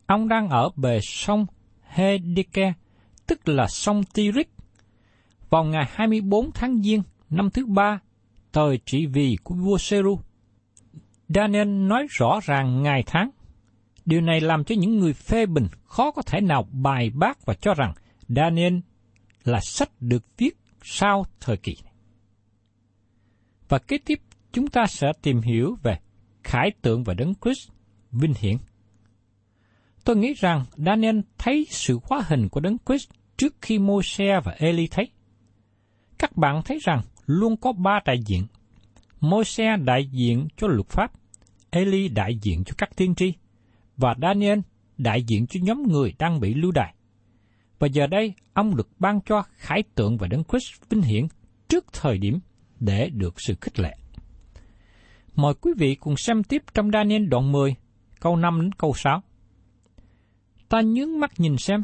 Ông 0.05 0.27
đang 0.27 0.49
ở 0.49 0.69
bề 0.75 0.99
sông 1.01 1.45
Hedike, 1.81 2.73
tức 3.27 3.47
là 3.47 3.67
sông 3.67 4.03
Tirith 4.13 4.49
vào 5.53 5.63
ngày 5.63 5.85
24 5.89 6.51
tháng 6.51 6.81
Giêng 6.81 7.03
năm 7.29 7.49
thứ 7.49 7.65
ba, 7.65 7.99
thời 8.53 8.79
trị 8.85 9.05
vì 9.05 9.37
của 9.43 9.55
vua 9.55 9.77
Seru. 9.77 10.19
Daniel 11.29 11.67
nói 11.67 12.07
rõ 12.09 12.39
ràng 12.43 12.83
ngày 12.83 13.03
tháng. 13.05 13.29
Điều 14.05 14.21
này 14.21 14.41
làm 14.41 14.63
cho 14.63 14.75
những 14.75 14.99
người 14.99 15.13
phê 15.13 15.45
bình 15.45 15.67
khó 15.83 16.11
có 16.11 16.21
thể 16.21 16.41
nào 16.41 16.67
bài 16.71 17.09
bác 17.09 17.45
và 17.45 17.53
cho 17.53 17.73
rằng 17.73 17.93
Daniel 18.27 18.77
là 19.43 19.59
sách 19.59 19.89
được 19.99 20.23
viết 20.37 20.57
sau 20.83 21.25
thời 21.39 21.57
kỳ 21.57 21.75
này. 21.83 21.93
Và 23.69 23.79
kế 23.79 23.97
tiếp 24.05 24.19
chúng 24.51 24.67
ta 24.67 24.85
sẽ 24.87 25.07
tìm 25.21 25.41
hiểu 25.41 25.77
về 25.83 25.99
khải 26.43 26.71
tượng 26.81 27.03
và 27.03 27.13
đấng 27.13 27.33
Christ 27.43 27.69
vinh 28.11 28.33
hiển. 28.39 28.57
Tôi 30.03 30.15
nghĩ 30.15 30.33
rằng 30.33 30.65
Daniel 30.77 31.19
thấy 31.37 31.67
sự 31.69 31.99
hóa 32.03 32.21
hình 32.27 32.49
của 32.49 32.59
đấng 32.59 32.77
Christ 32.85 33.09
trước 33.37 33.55
khi 33.61 33.79
Môi-se 33.79 34.39
và 34.43 34.51
Eli 34.51 34.87
thấy. 34.87 35.12
Các 36.17 36.37
bạn 36.37 36.61
thấy 36.65 36.79
rằng 36.81 37.01
luôn 37.25 37.57
có 37.57 37.71
ba 37.71 37.99
đại 38.05 38.19
diện. 38.25 38.47
Môi-se 39.19 39.77
đại 39.77 40.05
diện 40.05 40.47
cho 40.57 40.67
luật 40.67 40.87
pháp, 40.87 41.11
Eli 41.69 42.07
đại 42.07 42.35
diện 42.41 42.63
cho 42.63 42.73
các 42.77 42.95
tiên 42.95 43.15
tri, 43.15 43.33
và 43.97 44.15
Daniel 44.21 44.59
đại 44.97 45.23
diện 45.23 45.47
cho 45.47 45.59
nhóm 45.63 45.83
người 45.83 46.13
đang 46.19 46.39
bị 46.39 46.53
lưu 46.53 46.71
đày. 46.71 46.93
Và 47.79 47.87
giờ 47.87 48.07
đây, 48.07 48.33
ông 48.53 48.75
được 48.75 48.89
ban 48.99 49.19
cho 49.25 49.43
khải 49.57 49.83
tượng 49.95 50.17
và 50.17 50.27
đấng 50.27 50.43
Christ 50.43 50.89
vinh 50.89 51.01
hiển 51.01 51.27
trước 51.67 51.85
thời 51.93 52.17
điểm 52.17 52.39
để 52.79 53.09
được 53.09 53.33
sự 53.37 53.55
khích 53.61 53.79
lệ. 53.79 53.97
Mời 55.35 55.53
quý 55.61 55.71
vị 55.77 55.95
cùng 55.95 56.17
xem 56.17 56.43
tiếp 56.43 56.63
trong 56.73 56.91
Daniel 56.91 57.25
đoạn 57.25 57.51
10, 57.51 57.75
câu 58.19 58.35
5 58.35 58.61
đến 58.61 58.71
câu 58.71 58.93
6. 58.95 59.21
Ta 60.69 60.81
nhướng 60.81 61.19
mắt 61.19 61.31
nhìn 61.37 61.57
xem, 61.57 61.83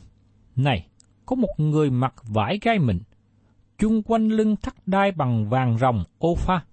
này, 0.55 0.87
có 1.25 1.35
một 1.35 1.53
người 1.57 1.89
mặc 1.89 2.13
vải 2.23 2.59
gai 2.61 2.79
mình 2.79 2.99
chung 3.79 4.03
quanh 4.03 4.27
lưng 4.27 4.55
thắt 4.55 4.87
đai 4.87 5.11
bằng 5.11 5.49
vàng 5.49 5.77
rồng 5.77 6.03
ô 6.17 6.35
pha. 6.35 6.65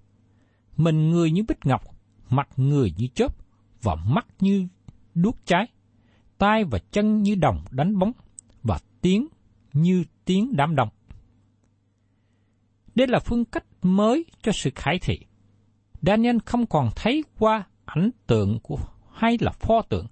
Mình 0.77 1.09
người 1.09 1.31
như 1.31 1.43
bích 1.47 1.65
ngọc, 1.65 1.81
mặt 2.29 2.49
người 2.57 2.93
như 2.97 3.07
chớp, 3.15 3.35
và 3.81 3.95
mắt 3.95 4.27
như 4.39 4.67
đuốc 5.15 5.37
cháy, 5.45 5.67
tai 6.37 6.63
và 6.63 6.79
chân 6.91 7.23
như 7.23 7.35
đồng 7.35 7.65
đánh 7.71 7.99
bóng, 7.99 8.11
và 8.63 8.79
tiếng 9.01 9.27
như 9.73 10.03
tiếng 10.25 10.55
đám 10.55 10.75
đông. 10.75 10.89
Đây 12.95 13.07
là 13.07 13.19
phương 13.19 13.45
cách 13.45 13.65
mới 13.81 14.25
cho 14.41 14.51
sự 14.51 14.69
khải 14.75 14.99
thị. 14.99 15.19
Daniel 16.01 16.37
không 16.45 16.65
còn 16.65 16.89
thấy 16.95 17.23
qua 17.39 17.63
ảnh 17.85 18.09
tượng 18.27 18.59
của 18.59 18.77
hay 19.13 19.37
là 19.41 19.51
pho 19.51 19.81
tượng, 19.81 20.07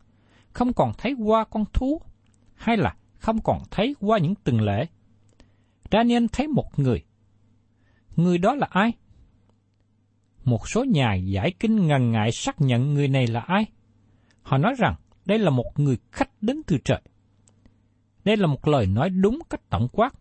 không 0.54 0.74
còn 0.74 0.92
thấy 0.98 1.14
qua 1.14 1.44
con 1.44 1.66
thú, 1.74 2.02
hay 2.56 2.78
là 2.78 2.96
không 3.18 3.42
còn 3.42 3.60
thấy 3.72 3.96
qua 4.00 4.18
những 4.18 4.36
từng 4.44 4.62
lễ. 4.62 4.88
Daniel 5.92 6.26
thấy 6.32 6.48
một 6.48 6.80
người. 6.80 7.04
Người 8.16 8.38
đó 8.38 8.56
là 8.56 8.68
ai? 8.70 8.92
Một 10.44 10.70
số 10.70 10.84
nhà 10.84 11.14
giải 11.14 11.54
kinh 11.60 11.88
ngần 11.88 12.12
ngại 12.12 12.32
xác 12.32 12.62
nhận 12.62 12.94
người 12.94 13.08
này 13.08 13.28
là 13.28 13.40
ai. 13.40 13.66
Họ 14.42 14.58
nói 14.58 14.74
rằng 14.78 14.96
đây 15.26 15.40
là 15.40 15.50
một 15.50 15.72
người 15.76 15.98
khách 16.12 16.30
đến 16.42 16.62
từ 16.68 16.78
trời. 16.86 17.02
Đây 18.24 18.38
là 18.38 18.48
một 18.48 18.68
lời 18.68 18.88
nói 18.88 19.10
đúng 19.10 19.40
cách 19.50 19.70
tổng 19.70 19.88
quát, 19.92 20.14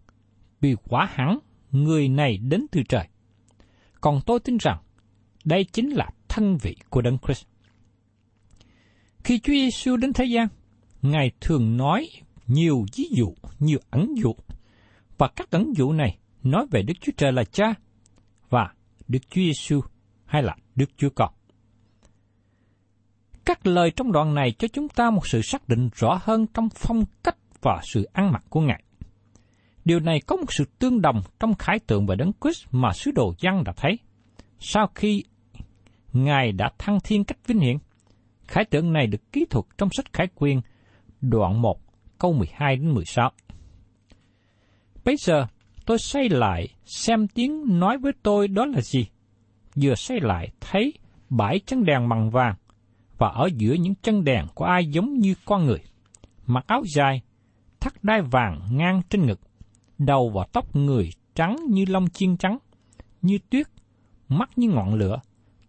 vì 0.61 0.76
quả 0.88 1.09
hẳn 1.12 1.38
người 1.71 2.09
này 2.09 2.38
đến 2.38 2.66
từ 2.73 2.83
trời. 2.88 3.09
Còn 4.00 4.21
tôi 4.26 4.40
tin 4.40 4.56
rằng 4.56 4.83
đây 5.44 5.64
chính 5.64 5.90
là 5.90 6.11
thân 6.28 6.56
vị 6.62 6.76
của 6.90 7.02
Đấng 7.02 7.18
Christ. 7.18 7.44
Khi 9.25 9.38
Chúa 9.38 9.52
Giêsu 9.52 9.97
đến 9.97 10.12
thế 10.12 10.25
gian, 10.25 10.49
Ngài 11.02 11.30
thường 11.40 11.76
nói 11.76 12.09
nhiều 12.47 12.87
ví 12.97 13.04
dụ, 13.11 13.35
nhiều 13.59 13.78
ẩn 13.90 14.14
dụ, 14.23 14.35
và 15.18 15.28
các 15.37 15.50
ẩn 15.50 15.73
dụ 15.76 15.92
này 15.92 16.18
nói 16.42 16.66
về 16.71 16.83
Đức 16.83 16.94
Chúa 17.00 17.12
Trời 17.16 17.33
là 17.33 17.44
Cha, 17.44 17.75
và 18.50 18.73
Đức 19.09 19.18
Chúa 19.30 19.40
Giêsu 19.40 19.80
hay 20.25 20.42
là 20.42 20.56
Đức 20.75 20.90
Chúa 20.97 21.11
Con. 21.14 21.33
Các 23.44 23.66
lời 23.66 23.90
trong 23.97 24.12
đoạn 24.12 24.35
này 24.35 24.52
cho 24.52 24.68
chúng 24.68 24.88
ta 24.88 25.11
một 25.11 25.26
sự 25.26 25.42
xác 25.42 25.68
định 25.68 25.88
rõ 25.94 26.18
hơn 26.23 26.47
trong 26.54 26.68
phong 26.75 27.04
cách 27.23 27.37
và 27.62 27.80
sự 27.83 28.04
ăn 28.12 28.33
mặc 28.33 28.44
của 28.49 28.61
Ngài. 28.61 28.83
Điều 29.85 30.00
này 30.00 30.21
có 30.26 30.37
một 30.37 30.52
sự 30.52 30.64
tương 30.78 31.00
đồng 31.00 31.23
trong 31.40 31.54
khải 31.54 31.78
tượng 31.78 32.06
về 32.06 32.16
Đấng 32.16 32.33
Christ 32.42 32.66
mà 32.71 32.92
sứ 32.92 33.11
đồ 33.11 33.35
Giăng 33.38 33.64
đã 33.64 33.73
thấy. 33.76 33.99
Sau 34.59 34.87
khi 34.94 35.25
Ngài 36.12 36.52
đã 36.52 36.71
thăng 36.78 36.99
thiên 37.04 37.25
cách 37.25 37.38
vinh 37.47 37.61
hiển, 37.61 37.76
khải 38.47 38.64
tượng 38.64 38.92
này 38.92 39.06
được 39.06 39.33
ký 39.33 39.47
thuật 39.50 39.64
trong 39.78 39.88
sách 39.92 40.12
Khải 40.12 40.26
Quyên, 40.26 40.61
đoạn 41.21 41.62
1, 41.62 41.80
câu 42.18 42.33
12 42.33 42.76
đến 42.76 42.94
16. 42.94 43.30
Bây 45.04 45.16
giờ, 45.16 45.46
tôi 45.87 45.99
xoay 45.99 46.28
lại 46.28 46.68
xem 46.84 47.28
tiếng 47.28 47.78
nói 47.78 47.99
với 47.99 48.12
tôi 48.23 48.49
đó 48.49 48.66
là 48.66 48.80
gì. 48.80 49.06
Vừa 49.76 49.94
xoay 49.94 50.20
lại 50.20 50.50
thấy 50.61 50.92
bãi 51.30 51.61
chân 51.66 51.84
đèn 51.84 52.08
bằng 52.08 52.30
vàng, 52.30 52.54
và 53.18 53.28
ở 53.28 53.49
giữa 53.56 53.75
những 53.75 53.94
chân 54.02 54.25
đèn 54.25 54.46
có 54.54 54.66
ai 54.66 54.87
giống 54.87 55.14
như 55.18 55.34
con 55.44 55.66
người. 55.66 55.78
Mặc 56.46 56.64
áo 56.66 56.82
dài, 56.94 57.23
thắt 57.80 58.04
đai 58.04 58.23
vàng 58.23 58.61
ngang 58.70 59.02
trên 59.11 59.26
ngực, 59.26 59.40
đầu 59.99 60.30
và 60.34 60.46
tóc 60.52 60.76
người 60.76 61.11
trắng 61.34 61.56
như 61.70 61.84
lông 61.88 62.11
chiên 62.11 62.37
trắng, 62.37 62.58
như 63.23 63.38
tuyết, 63.50 63.66
mắt 64.28 64.50
như 64.56 64.68
ngọn 64.68 64.94
lửa, 64.94 65.20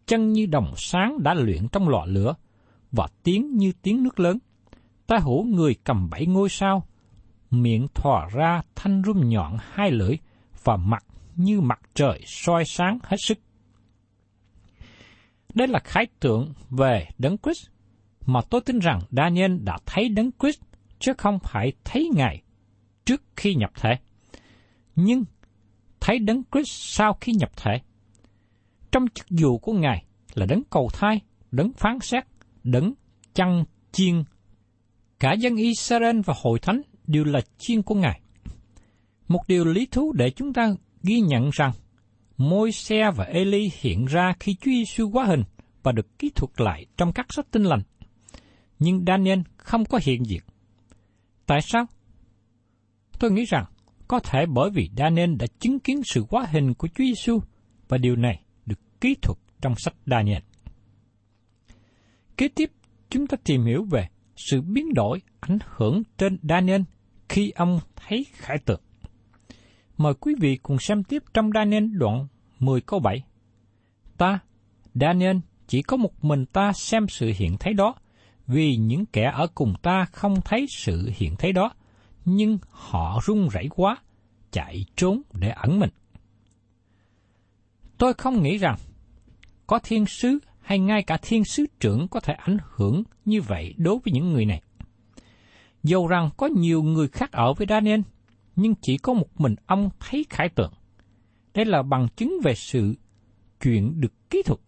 chân 0.05 0.33
như 0.33 0.45
đồng 0.45 0.73
sáng 0.77 1.23
đã 1.23 1.33
luyện 1.33 1.67
trong 1.71 1.89
lò 1.89 2.05
lửa, 2.05 2.35
và 2.91 3.07
tiếng 3.23 3.57
như 3.57 3.71
tiếng 3.81 4.03
nước 4.03 4.19
lớn. 4.19 4.37
Ta 5.07 5.17
hữu 5.17 5.43
người 5.43 5.75
cầm 5.83 6.09
bảy 6.09 6.25
ngôi 6.25 6.49
sao, 6.49 6.87
miệng 7.61 7.87
thò 7.93 8.27
ra 8.33 8.61
thanh 8.75 9.01
rung 9.05 9.29
nhọn 9.29 9.57
hai 9.61 9.91
lưỡi, 9.91 10.17
và 10.63 10.77
mặt 10.77 11.05
như 11.35 11.61
mặt 11.61 11.79
trời 11.93 12.21
soi 12.25 12.65
sáng 12.65 12.99
hết 13.03 13.17
sức. 13.19 13.37
Đây 15.53 15.67
là 15.67 15.79
khái 15.83 16.07
tượng 16.19 16.53
về 16.69 17.07
Đấng 17.17 17.37
Christ 17.37 17.67
mà 18.25 18.41
tôi 18.49 18.61
tin 18.61 18.79
rằng 18.79 18.99
Daniel 19.11 19.57
đã 19.57 19.77
thấy 19.85 20.09
Đấng 20.09 20.31
Christ 20.39 20.61
chứ 20.99 21.13
không 21.17 21.39
phải 21.39 21.73
thấy 21.83 22.09
Ngài 22.15 22.41
trước 23.05 23.23
khi 23.35 23.55
nhập 23.55 23.71
thể. 23.75 23.97
Nhưng 24.95 25.23
thấy 25.99 26.19
Đấng 26.19 26.41
Christ 26.51 26.71
sau 26.71 27.13
khi 27.21 27.33
nhập 27.33 27.51
thể. 27.57 27.81
Trong 28.91 29.05
chức 29.13 29.25
vụ 29.29 29.57
của 29.57 29.73
Ngài 29.73 30.05
là 30.33 30.45
đấng 30.45 30.63
cầu 30.69 30.89
thai, 30.93 31.21
đấng 31.51 31.73
phán 31.73 31.99
xét, 32.01 32.23
đấng 32.63 32.93
chăn 33.33 33.63
chiên. 33.91 34.23
Cả 35.19 35.33
dân 35.33 35.55
Israel 35.55 36.19
và 36.25 36.33
hội 36.41 36.59
thánh 36.59 36.81
đều 37.07 37.23
là 37.23 37.41
chiên 37.57 37.81
của 37.81 37.95
Ngài. 37.95 38.21
Một 39.27 39.41
điều 39.47 39.65
lý 39.65 39.85
thú 39.85 40.13
để 40.13 40.29
chúng 40.29 40.53
ta 40.53 40.75
ghi 41.03 41.19
nhận 41.19 41.49
rằng 41.53 41.71
môi 42.37 42.71
xe 42.71 43.11
và 43.15 43.23
Eli 43.23 43.71
hiện 43.81 44.05
ra 44.05 44.33
khi 44.39 44.55
Chúa 44.55 44.71
Giêsu 44.71 45.09
quá 45.09 45.25
hình 45.25 45.43
và 45.83 45.91
được 45.91 46.19
ký 46.19 46.31
thuật 46.35 46.51
lại 46.61 46.85
trong 46.97 47.13
các 47.13 47.33
sách 47.33 47.45
tinh 47.51 47.63
lành. 47.63 47.81
Nhưng 48.79 49.03
Daniel 49.07 49.39
không 49.57 49.85
có 49.85 49.99
hiện 50.03 50.25
diện. 50.25 50.41
Tại 51.45 51.61
sao? 51.61 51.85
Tôi 53.19 53.31
nghĩ 53.31 53.45
rằng 53.45 53.65
có 54.07 54.19
thể 54.19 54.45
bởi 54.45 54.69
vì 54.69 54.89
Daniel 54.97 55.35
đã 55.35 55.45
chứng 55.59 55.79
kiến 55.79 56.01
sự 56.03 56.23
quá 56.29 56.45
hình 56.51 56.73
của 56.73 56.87
Chúa 56.87 57.03
Giêsu 57.03 57.39
và 57.87 57.97
điều 57.97 58.15
này 58.15 58.41
được 58.65 58.79
ký 59.01 59.15
thuật 59.21 59.37
trong 59.61 59.75
sách 59.77 59.95
Daniel. 60.05 60.41
Kế 62.37 62.47
tiếp, 62.47 62.71
chúng 63.09 63.27
ta 63.27 63.37
tìm 63.43 63.65
hiểu 63.65 63.83
về 63.83 64.07
sự 64.35 64.61
biến 64.61 64.93
đổi 64.93 65.21
ảnh 65.39 65.57
hưởng 65.75 66.03
trên 66.17 66.37
Daniel 66.43 66.81
khi 67.29 67.51
ông 67.55 67.79
thấy 67.95 68.25
khải 68.33 68.57
tượng. 68.65 68.81
Mời 69.97 70.13
quý 70.13 70.35
vị 70.39 70.57
cùng 70.63 70.77
xem 70.79 71.03
tiếp 71.03 71.23
trong 71.33 71.49
Daniel 71.53 71.85
đoạn 71.85 72.27
10 72.59 72.81
câu 72.81 72.99
7. 72.99 73.23
Ta, 74.17 74.39
Daniel, 74.93 75.37
chỉ 75.67 75.81
có 75.81 75.97
một 75.97 76.23
mình 76.25 76.45
ta 76.45 76.71
xem 76.73 77.07
sự 77.07 77.31
hiện 77.35 77.57
thấy 77.57 77.73
đó, 77.73 77.95
vì 78.47 78.75
những 78.75 79.05
kẻ 79.05 79.31
ở 79.35 79.47
cùng 79.55 79.73
ta 79.81 80.05
không 80.11 80.41
thấy 80.41 80.65
sự 80.69 81.11
hiện 81.15 81.35
thấy 81.35 81.51
đó, 81.51 81.71
nhưng 82.25 82.57
họ 82.69 83.19
run 83.25 83.47
rẩy 83.49 83.67
quá, 83.69 83.97
chạy 84.51 84.85
trốn 84.95 85.21
để 85.33 85.49
ẩn 85.49 85.79
mình. 85.79 85.89
Tôi 87.97 88.13
không 88.13 88.43
nghĩ 88.43 88.57
rằng 88.57 88.75
có 89.67 89.79
thiên 89.83 90.05
sứ 90.05 90.39
hay 90.61 90.79
ngay 90.79 91.03
cả 91.03 91.17
thiên 91.21 91.45
sứ 91.45 91.65
trưởng 91.79 92.07
có 92.07 92.19
thể 92.19 92.33
ảnh 92.33 92.57
hưởng 92.75 93.03
như 93.25 93.41
vậy 93.41 93.73
đối 93.77 93.95
với 93.95 94.11
những 94.13 94.33
người 94.33 94.45
này. 94.45 94.61
Dầu 95.85 96.07
rằng 96.07 96.29
có 96.37 96.47
nhiều 96.47 96.83
người 96.83 97.07
khác 97.07 97.31
ở 97.31 97.53
với 97.53 97.67
Daniel, 97.69 97.99
nhưng 98.55 98.73
chỉ 98.81 98.97
có 98.97 99.13
một 99.13 99.41
mình 99.41 99.55
ông 99.65 99.89
thấy 99.99 100.25
khải 100.29 100.49
tượng. 100.49 100.73
Đây 101.53 101.65
là 101.65 101.81
bằng 101.81 102.07
chứng 102.15 102.33
về 102.43 102.55
sự 102.55 102.95
chuyện 103.61 104.01
được 104.01 104.29
kỹ 104.29 104.41
thuật, 104.45 104.59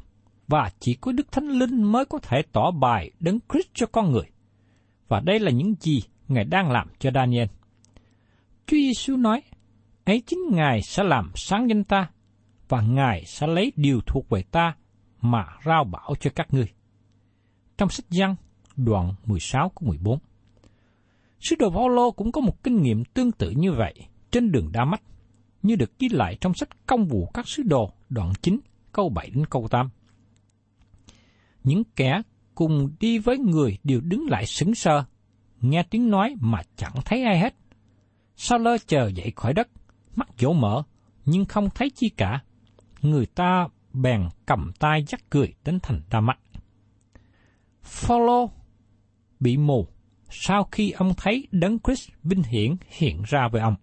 và 0.48 0.72
chỉ 0.80 0.94
có 0.94 1.12
Đức 1.12 1.32
Thánh 1.32 1.48
Linh 1.48 1.84
mới 1.84 2.06
có 2.06 2.20
thể 2.20 2.42
tỏ 2.52 2.72
bài 2.72 3.12
đấng 3.20 3.40
Christ 3.52 3.68
cho 3.74 3.86
con 3.86 4.12
người. 4.12 4.26
Và 5.08 5.20
đây 5.20 5.40
là 5.40 5.52
những 5.52 5.76
gì 5.80 6.02
Ngài 6.28 6.46
đang 6.46 6.72
làm 6.72 6.88
cho 7.00 7.12
Daniel. 7.16 7.48
Chúa 8.68 8.78
Giêsu 8.78 9.18
nói, 9.18 9.42
ấy 10.06 10.24
chính 10.26 10.40
Ngài 10.52 10.82
sẽ 10.82 11.04
làm 11.04 11.32
sáng 11.36 11.70
danh 11.70 11.84
ta, 11.84 12.10
và 12.70 12.82
Ngài 12.82 13.26
sẽ 13.26 13.48
lấy 13.48 13.72
điều 13.76 14.02
thuộc 14.06 14.30
về 14.30 14.44
ta 14.52 14.76
mà 15.22 15.46
rao 15.66 15.84
bảo 15.84 16.14
cho 16.20 16.32
các 16.36 16.54
ngươi. 16.54 16.68
Trong 17.78 17.90
sách 17.90 18.06
Giăng, 18.10 18.36
đoạn 18.76 19.14
16 19.26 19.70
của 19.70 19.86
14. 19.86 20.20
Sứ 21.40 21.56
đồ 21.60 21.70
Phaolô 21.72 22.12
cũng 22.12 22.32
có 22.32 22.42
một 22.42 22.64
kinh 22.64 22.82
nghiệm 22.82 23.06
tương 23.06 23.32
tự 23.32 23.50
như 23.50 23.72
vậy 23.72 23.94
trên 24.32 24.52
đường 24.52 24.70
Đa 24.72 24.86
Mách, 24.86 25.02
như 25.64 25.76
được 25.76 26.00
ghi 26.00 26.10
lại 26.10 26.38
trong 26.42 26.54
sách 26.54 26.70
Công 26.86 27.06
vụ 27.06 27.26
các 27.34 27.48
sứ 27.48 27.64
đồ 27.64 27.92
đoạn 28.10 28.34
9 28.42 28.60
câu 28.92 29.10
7 29.10 29.30
đến 29.30 29.46
câu 29.46 29.68
8. 29.72 29.90
Những 31.64 31.84
kẻ 31.96 32.22
cùng 32.56 32.90
đi 33.00 33.20
với 33.20 33.38
người 33.38 33.78
đều 33.84 34.02
đứng 34.02 34.26
lại 34.30 34.46
sững 34.46 34.76
sờ, 34.76 35.04
nghe 35.62 35.84
tiếng 35.84 36.10
nói 36.10 36.36
mà 36.40 36.62
chẳng 36.76 36.96
thấy 37.06 37.24
ai 37.24 37.40
hết. 37.40 37.56
Sao 38.36 38.60
lơ 38.60 38.78
chờ 38.78 39.08
dậy 39.08 39.32
khỏi 39.36 39.54
đất, 39.54 39.68
mắt 40.16 40.28
dỗ 40.40 40.54
mở, 40.54 40.84
nhưng 41.26 41.46
không 41.46 41.70
thấy 41.76 41.90
chi 41.90 42.10
cả. 42.10 42.44
Người 43.02 43.26
ta 43.26 43.68
bèn 43.94 44.22
cầm 44.46 44.72
tay 44.80 45.04
dắt 45.08 45.30
cười 45.30 45.54
đến 45.66 45.80
thành 45.84 46.02
Đa 46.10 46.22
Mách. 46.22 46.40
Phaolô 47.84 48.50
bị 49.40 49.58
mù 49.58 49.88
sau 50.30 50.64
khi 50.72 50.92
ông 50.92 51.14
thấy 51.18 51.48
Đấng 51.52 51.80
Christ 51.80 52.10
vinh 52.24 52.44
hiển 52.44 52.76
hiện 52.88 53.22
ra 53.28 53.48
với 53.52 53.62
ông. 53.62 53.76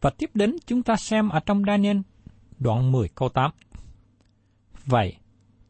Và 0.00 0.10
tiếp 0.10 0.30
đến 0.34 0.56
chúng 0.66 0.82
ta 0.82 0.96
xem 0.96 1.28
ở 1.28 1.40
trong 1.40 1.62
Daniel 1.66 1.98
đoạn 2.58 2.92
10 2.92 3.08
câu 3.14 3.28
8. 3.28 3.50
Vậy, 4.86 5.16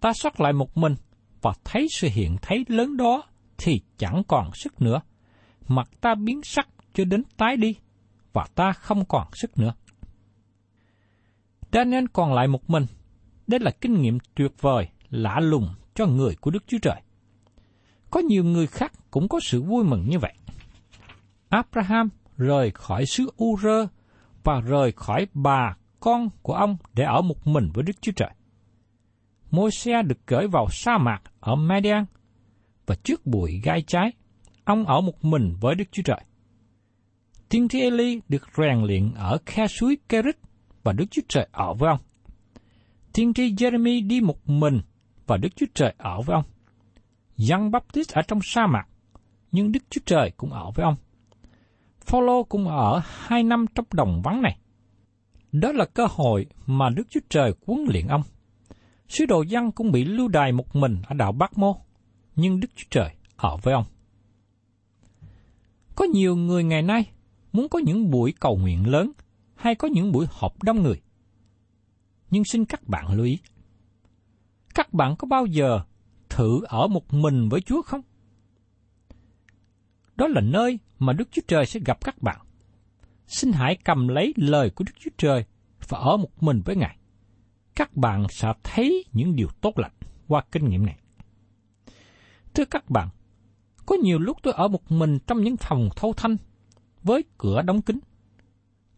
ta 0.00 0.12
sót 0.12 0.40
lại 0.40 0.52
một 0.52 0.76
mình 0.76 0.94
và 1.42 1.52
thấy 1.64 1.86
sự 1.90 2.08
hiện 2.12 2.36
thấy 2.42 2.64
lớn 2.68 2.96
đó 2.96 3.22
thì 3.58 3.80
chẳng 3.98 4.22
còn 4.28 4.50
sức 4.54 4.82
nữa. 4.82 5.00
Mặt 5.68 5.88
ta 6.00 6.14
biến 6.14 6.40
sắc 6.44 6.68
cho 6.94 7.04
đến 7.04 7.22
tái 7.36 7.56
đi 7.56 7.74
và 8.32 8.46
ta 8.54 8.72
không 8.72 9.04
còn 9.04 9.26
sức 9.32 9.58
nữa. 9.58 9.74
Daniel 11.72 12.04
còn 12.12 12.34
lại 12.34 12.48
một 12.48 12.70
mình. 12.70 12.86
Đây 13.46 13.60
là 13.60 13.70
kinh 13.70 14.02
nghiệm 14.02 14.18
tuyệt 14.34 14.52
vời, 14.60 14.88
lạ 15.10 15.40
lùng 15.40 15.68
cho 15.94 16.06
người 16.06 16.34
của 16.40 16.50
Đức 16.50 16.64
Chúa 16.66 16.78
Trời. 16.82 17.02
Có 18.14 18.20
nhiều 18.20 18.44
người 18.44 18.66
khác 18.66 18.92
cũng 19.10 19.28
có 19.28 19.40
sự 19.42 19.62
vui 19.62 19.84
mừng 19.84 20.08
như 20.08 20.18
vậy. 20.18 20.32
Abraham 21.48 22.08
rời 22.36 22.70
khỏi 22.70 23.06
xứ 23.06 23.30
Ur 23.44 23.66
và 24.44 24.60
rời 24.60 24.92
khỏi 24.92 25.26
bà 25.34 25.76
con 26.00 26.28
của 26.42 26.54
ông 26.54 26.76
để 26.92 27.04
ở 27.04 27.22
một 27.22 27.46
mình 27.46 27.70
với 27.74 27.84
Đức 27.84 27.92
Chúa 28.00 28.12
Trời. 28.16 28.30
Môi-se 29.50 30.02
được 30.02 30.18
gửi 30.26 30.46
vào 30.48 30.66
sa 30.70 30.98
mạc 30.98 31.22
ở 31.40 31.54
Median 31.54 32.04
và 32.86 32.94
trước 32.94 33.26
bụi 33.26 33.60
gai 33.64 33.82
trái, 33.86 34.12
ông 34.64 34.86
ở 34.86 35.00
một 35.00 35.24
mình 35.24 35.56
với 35.60 35.74
Đức 35.74 35.84
Chúa 35.92 36.02
Trời. 36.02 36.20
Tiên 37.48 37.68
tri 37.68 37.80
Eli 37.80 38.20
được 38.28 38.42
rèn 38.56 38.84
luyện 38.84 39.14
ở 39.14 39.38
khe 39.46 39.66
suối 39.66 39.98
Kerit 40.08 40.36
và 40.82 40.92
Đức 40.92 41.04
Chúa 41.10 41.22
Trời 41.28 41.48
ở 41.52 41.74
với 41.74 41.90
ông. 41.90 42.00
Tiên 43.12 43.34
tri 43.34 43.52
Jeremy 43.52 44.06
đi 44.06 44.20
một 44.20 44.48
mình 44.48 44.80
và 45.26 45.36
Đức 45.36 45.56
Chúa 45.56 45.66
Trời 45.74 45.94
ở 45.98 46.20
với 46.22 46.34
ông. 46.34 46.44
Giăng 47.36 47.70
Baptist 47.70 48.12
ở 48.12 48.22
trong 48.22 48.38
sa 48.42 48.66
mạc, 48.66 48.84
nhưng 49.52 49.72
Đức 49.72 49.80
Chúa 49.90 50.00
Trời 50.06 50.32
cũng 50.36 50.52
ở 50.52 50.70
với 50.74 50.84
ông. 50.84 50.96
Phaolô 52.00 52.44
cũng 52.44 52.68
ở 52.68 53.02
hai 53.04 53.42
năm 53.42 53.66
trong 53.74 53.86
đồng 53.92 54.22
vắng 54.24 54.42
này. 54.42 54.58
Đó 55.52 55.72
là 55.72 55.84
cơ 55.84 56.06
hội 56.10 56.46
mà 56.66 56.90
Đức 56.90 57.06
Chúa 57.10 57.20
Trời 57.28 57.54
huấn 57.66 57.84
luyện 57.88 58.06
ông. 58.06 58.22
Sứ 59.08 59.26
đồ 59.26 59.42
Giăng 59.42 59.72
cũng 59.72 59.92
bị 59.92 60.04
lưu 60.04 60.28
đày 60.28 60.52
một 60.52 60.76
mình 60.76 61.02
ở 61.06 61.14
đảo 61.14 61.32
Bắc 61.32 61.58
Mô, 61.58 61.76
nhưng 62.36 62.60
Đức 62.60 62.68
Chúa 62.76 62.86
Trời 62.90 63.10
ở 63.36 63.56
với 63.56 63.74
ông. 63.74 63.84
Có 65.94 66.04
nhiều 66.04 66.36
người 66.36 66.64
ngày 66.64 66.82
nay 66.82 67.10
muốn 67.52 67.68
có 67.68 67.78
những 67.78 68.10
buổi 68.10 68.34
cầu 68.40 68.56
nguyện 68.56 68.86
lớn 68.86 69.12
hay 69.54 69.74
có 69.74 69.88
những 69.88 70.12
buổi 70.12 70.26
họp 70.30 70.62
đông 70.62 70.82
người. 70.82 71.00
Nhưng 72.30 72.44
xin 72.44 72.64
các 72.64 72.88
bạn 72.88 73.14
lưu 73.14 73.24
ý. 73.24 73.38
Các 74.74 74.92
bạn 74.92 75.16
có 75.16 75.26
bao 75.26 75.46
giờ 75.46 75.80
thử 76.34 76.60
ở 76.64 76.86
một 76.88 77.14
mình 77.14 77.48
với 77.48 77.60
Chúa 77.60 77.82
không? 77.82 78.00
Đó 80.16 80.28
là 80.28 80.40
nơi 80.40 80.78
mà 80.98 81.12
Đức 81.12 81.28
Chúa 81.32 81.42
Trời 81.46 81.66
sẽ 81.66 81.80
gặp 81.86 82.04
các 82.04 82.22
bạn. 82.22 82.40
Xin 83.26 83.52
hãy 83.52 83.76
cầm 83.84 84.08
lấy 84.08 84.34
lời 84.36 84.70
của 84.70 84.84
Đức 84.84 84.92
Chúa 85.00 85.10
Trời 85.18 85.44
và 85.88 85.98
ở 85.98 86.16
một 86.16 86.42
mình 86.42 86.62
với 86.64 86.76
Ngài. 86.76 86.96
các 87.74 87.96
bạn 87.96 88.26
sẽ 88.30 88.52
thấy 88.62 89.04
những 89.12 89.36
điều 89.36 89.48
tốt 89.60 89.78
lành 89.78 89.92
qua 90.28 90.42
kinh 90.52 90.68
nghiệm 90.68 90.86
này. 90.86 90.98
Thưa 92.54 92.64
các 92.64 92.90
bạn, 92.90 93.08
có 93.86 93.96
nhiều 94.02 94.18
lúc 94.18 94.36
tôi 94.42 94.54
ở 94.56 94.68
một 94.68 94.92
mình 94.92 95.18
trong 95.26 95.40
những 95.40 95.56
phòng 95.56 95.88
thâu 95.96 96.12
thanh 96.12 96.36
với 97.02 97.24
cửa 97.38 97.62
đóng 97.62 97.82
kín. 97.82 97.98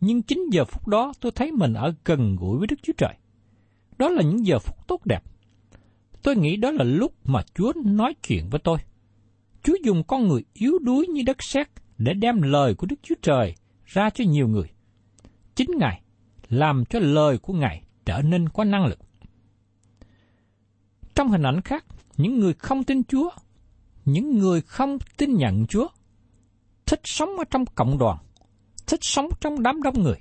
Nhưng 0.00 0.22
chính 0.22 0.50
giờ 0.52 0.64
phút 0.64 0.88
đó 0.88 1.12
tôi 1.20 1.32
thấy 1.32 1.52
mình 1.52 1.74
ở 1.74 1.94
gần 2.04 2.36
gũi 2.36 2.58
với 2.58 2.66
Đức 2.66 2.76
Chúa 2.82 2.92
Trời. 2.96 3.14
Đó 3.98 4.08
là 4.08 4.22
những 4.22 4.46
giờ 4.46 4.58
phút 4.58 4.86
tốt 4.88 5.06
đẹp. 5.06 5.22
Tôi 6.26 6.36
nghĩ 6.36 6.56
đó 6.56 6.70
là 6.70 6.84
lúc 6.84 7.14
mà 7.24 7.42
Chúa 7.54 7.72
nói 7.84 8.14
chuyện 8.22 8.48
với 8.50 8.60
tôi. 8.64 8.78
Chúa 9.62 9.76
dùng 9.84 10.02
con 10.04 10.28
người 10.28 10.44
yếu 10.52 10.78
đuối 10.78 11.06
như 11.06 11.22
đất 11.26 11.36
sét 11.40 11.68
để 11.98 12.14
đem 12.14 12.42
lời 12.42 12.74
của 12.74 12.86
Đức 12.86 12.96
Chúa 13.02 13.14
Trời 13.22 13.54
ra 13.84 14.10
cho 14.10 14.24
nhiều 14.24 14.48
người. 14.48 14.70
Chính 15.54 15.70
Ngài 15.78 16.02
làm 16.48 16.84
cho 16.84 16.98
lời 16.98 17.38
của 17.38 17.52
Ngài 17.52 17.82
trở 18.04 18.22
nên 18.22 18.48
có 18.48 18.64
năng 18.64 18.86
lực. 18.86 18.98
Trong 21.14 21.28
hình 21.28 21.42
ảnh 21.42 21.60
khác, 21.60 21.84
những 22.16 22.38
người 22.38 22.54
không 22.54 22.84
tin 22.84 23.04
Chúa, 23.04 23.30
những 24.04 24.38
người 24.38 24.60
không 24.60 24.98
tin 25.16 25.34
nhận 25.34 25.66
Chúa, 25.66 25.88
thích 26.86 27.00
sống 27.04 27.30
ở 27.38 27.44
trong 27.50 27.64
cộng 27.74 27.98
đoàn, 27.98 28.18
thích 28.86 29.00
sống 29.02 29.28
trong 29.40 29.62
đám 29.62 29.82
đông 29.82 30.02
người. 30.02 30.20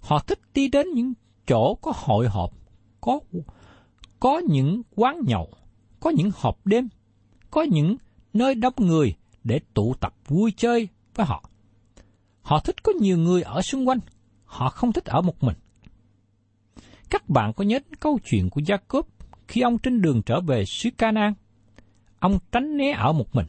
Họ 0.00 0.18
thích 0.18 0.40
đi 0.54 0.68
đến 0.68 0.86
những 0.94 1.12
chỗ 1.46 1.74
có 1.74 1.92
hội 1.94 2.28
họp, 2.28 2.50
có 3.00 3.20
có 4.20 4.38
những 4.38 4.82
quán 4.96 5.20
nhậu, 5.26 5.52
có 6.00 6.10
những 6.10 6.30
họp 6.34 6.66
đêm, 6.66 6.88
có 7.50 7.62
những 7.62 7.96
nơi 8.32 8.54
đông 8.54 8.74
người 8.76 9.14
để 9.44 9.60
tụ 9.74 9.94
tập 10.00 10.14
vui 10.26 10.52
chơi 10.56 10.88
với 11.14 11.26
họ. 11.26 11.50
Họ 12.42 12.60
thích 12.60 12.82
có 12.82 12.92
nhiều 13.00 13.18
người 13.18 13.42
ở 13.42 13.62
xung 13.62 13.88
quanh, 13.88 13.98
họ 14.44 14.68
không 14.68 14.92
thích 14.92 15.04
ở 15.04 15.20
một 15.20 15.42
mình. 15.42 15.56
Các 17.10 17.28
bạn 17.28 17.52
có 17.52 17.64
nhớ 17.64 17.78
câu 18.00 18.18
chuyện 18.24 18.50
của 18.50 18.60
Jacob 18.60 19.02
khi 19.48 19.60
ông 19.60 19.78
trên 19.78 20.02
đường 20.02 20.22
trở 20.22 20.40
về 20.40 20.64
xứ 20.64 20.90
Canaan, 20.98 21.34
ông 22.18 22.38
tránh 22.52 22.76
né 22.76 22.90
ở 22.90 23.12
một 23.12 23.34
mình. 23.34 23.46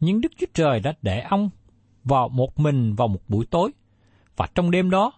Nhưng 0.00 0.20
Đức 0.20 0.32
Chúa 0.36 0.46
Trời 0.54 0.80
đã 0.80 0.94
để 1.02 1.20
ông 1.20 1.50
vào 2.04 2.28
một 2.28 2.58
mình 2.58 2.94
vào 2.94 3.08
một 3.08 3.20
buổi 3.28 3.46
tối, 3.46 3.70
và 4.36 4.46
trong 4.54 4.70
đêm 4.70 4.90
đó, 4.90 5.12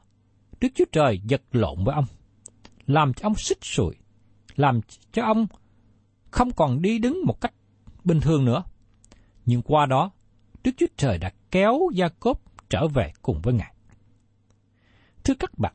Đức 0.60 0.68
Chúa 0.74 0.84
Trời 0.92 1.20
giật 1.24 1.42
lộn 1.52 1.84
với 1.84 1.94
ông, 1.94 2.04
làm 2.86 3.14
cho 3.14 3.26
ông 3.26 3.34
xích 3.34 3.58
sụi, 3.62 3.94
làm 4.56 4.80
cho 5.12 5.22
ông 5.22 5.46
không 6.30 6.50
còn 6.50 6.82
đi 6.82 6.98
đứng 6.98 7.20
một 7.26 7.40
cách 7.40 7.54
bình 8.04 8.20
thường 8.20 8.44
nữa. 8.44 8.64
Nhưng 9.46 9.62
qua 9.62 9.86
đó, 9.86 10.10
Đức 10.64 10.72
Chúa 10.76 10.86
Trời 10.96 11.18
đã 11.18 11.32
kéo 11.50 11.80
Gia 11.94 12.08
Cốp 12.08 12.42
trở 12.70 12.88
về 12.88 13.12
cùng 13.22 13.40
với 13.42 13.54
Ngài. 13.54 13.74
Thưa 15.24 15.34
các 15.34 15.58
bạn, 15.58 15.74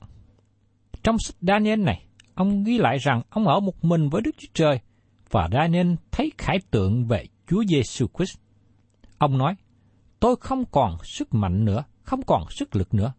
trong 1.03 1.19
sách 1.19 1.35
Daniel 1.41 1.79
này, 1.79 2.05
ông 2.35 2.63
ghi 2.63 2.77
lại 2.77 2.97
rằng 2.97 3.21
ông 3.29 3.47
ở 3.47 3.59
một 3.59 3.83
mình 3.83 4.09
với 4.09 4.21
Đức 4.21 4.31
Chúa 4.37 4.47
Trời 4.53 4.79
và 5.29 5.49
Daniel 5.51 5.93
thấy 6.11 6.31
khải 6.37 6.59
tượng 6.71 7.05
về 7.05 7.25
Chúa 7.47 7.63
Giêsu 7.67 8.07
Christ. 8.17 8.37
Ông 9.17 9.37
nói, 9.37 9.55
tôi 10.19 10.35
không 10.35 10.65
còn 10.71 10.97
sức 11.03 11.33
mạnh 11.33 11.65
nữa, 11.65 11.83
không 12.03 12.21
còn 12.27 12.43
sức 12.49 12.75
lực 12.75 12.93
nữa. 12.93 13.13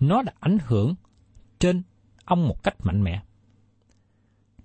Nó 0.00 0.22
đã 0.22 0.32
ảnh 0.40 0.58
hưởng 0.66 0.94
trên 1.58 1.82
ông 2.24 2.48
một 2.48 2.62
cách 2.62 2.74
mạnh 2.84 3.02
mẽ. 3.02 3.22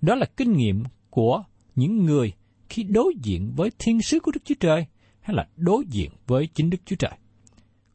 Đó 0.02 0.16
là 0.16 0.26
kinh 0.38 0.54
nghiệm 0.54 0.84
của 1.10 1.44
những 1.76 2.06
người 2.06 2.34
khi 2.70 2.84
đối 2.84 3.14
diện 3.24 3.54
với 3.56 3.72
thiên 3.80 4.02
sứ 4.02 4.20
của 4.20 4.32
Đức 4.32 4.42
Chúa 4.46 4.56
Trời 4.60 4.86
hay 5.22 5.36
là 5.36 5.48
đối 5.56 5.86
diện 5.90 6.12
với 6.28 6.48
chính 6.48 6.70
Đức 6.70 6.78
Chúa 6.86 6.96
Trời. 6.96 7.12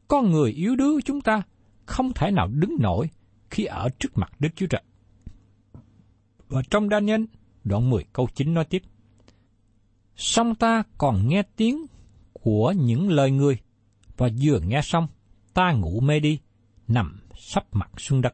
Con 0.07 0.31
người 0.31 0.51
yếu 0.51 0.75
đuối 0.75 0.93
của 0.93 1.01
chúng 1.05 1.21
ta 1.21 1.41
không 1.85 2.13
thể 2.13 2.31
nào 2.31 2.47
đứng 2.47 2.75
nổi 2.79 3.09
khi 3.49 3.65
ở 3.65 3.89
trước 3.99 4.17
mặt 4.17 4.31
Đức 4.39 4.49
Chúa 4.55 4.67
Trời. 4.67 4.83
Và 6.47 6.61
trong 6.69 6.89
Daniel, 6.89 7.23
đoạn 7.63 7.89
10 7.89 8.03
câu 8.13 8.27
9 8.35 8.53
nói 8.53 8.65
tiếp. 8.65 8.81
Xong 10.15 10.55
ta 10.55 10.83
còn 10.97 11.27
nghe 11.27 11.43
tiếng 11.55 11.85
của 12.33 12.73
những 12.77 13.09
lời 13.09 13.31
người, 13.31 13.57
và 14.17 14.29
vừa 14.41 14.59
nghe 14.59 14.81
xong, 14.81 15.07
ta 15.53 15.71
ngủ 15.71 15.99
mê 15.99 16.19
đi, 16.19 16.39
nằm 16.87 17.19
sắp 17.37 17.65
mặt 17.71 17.89
xuống 17.97 18.21
đất. 18.21 18.33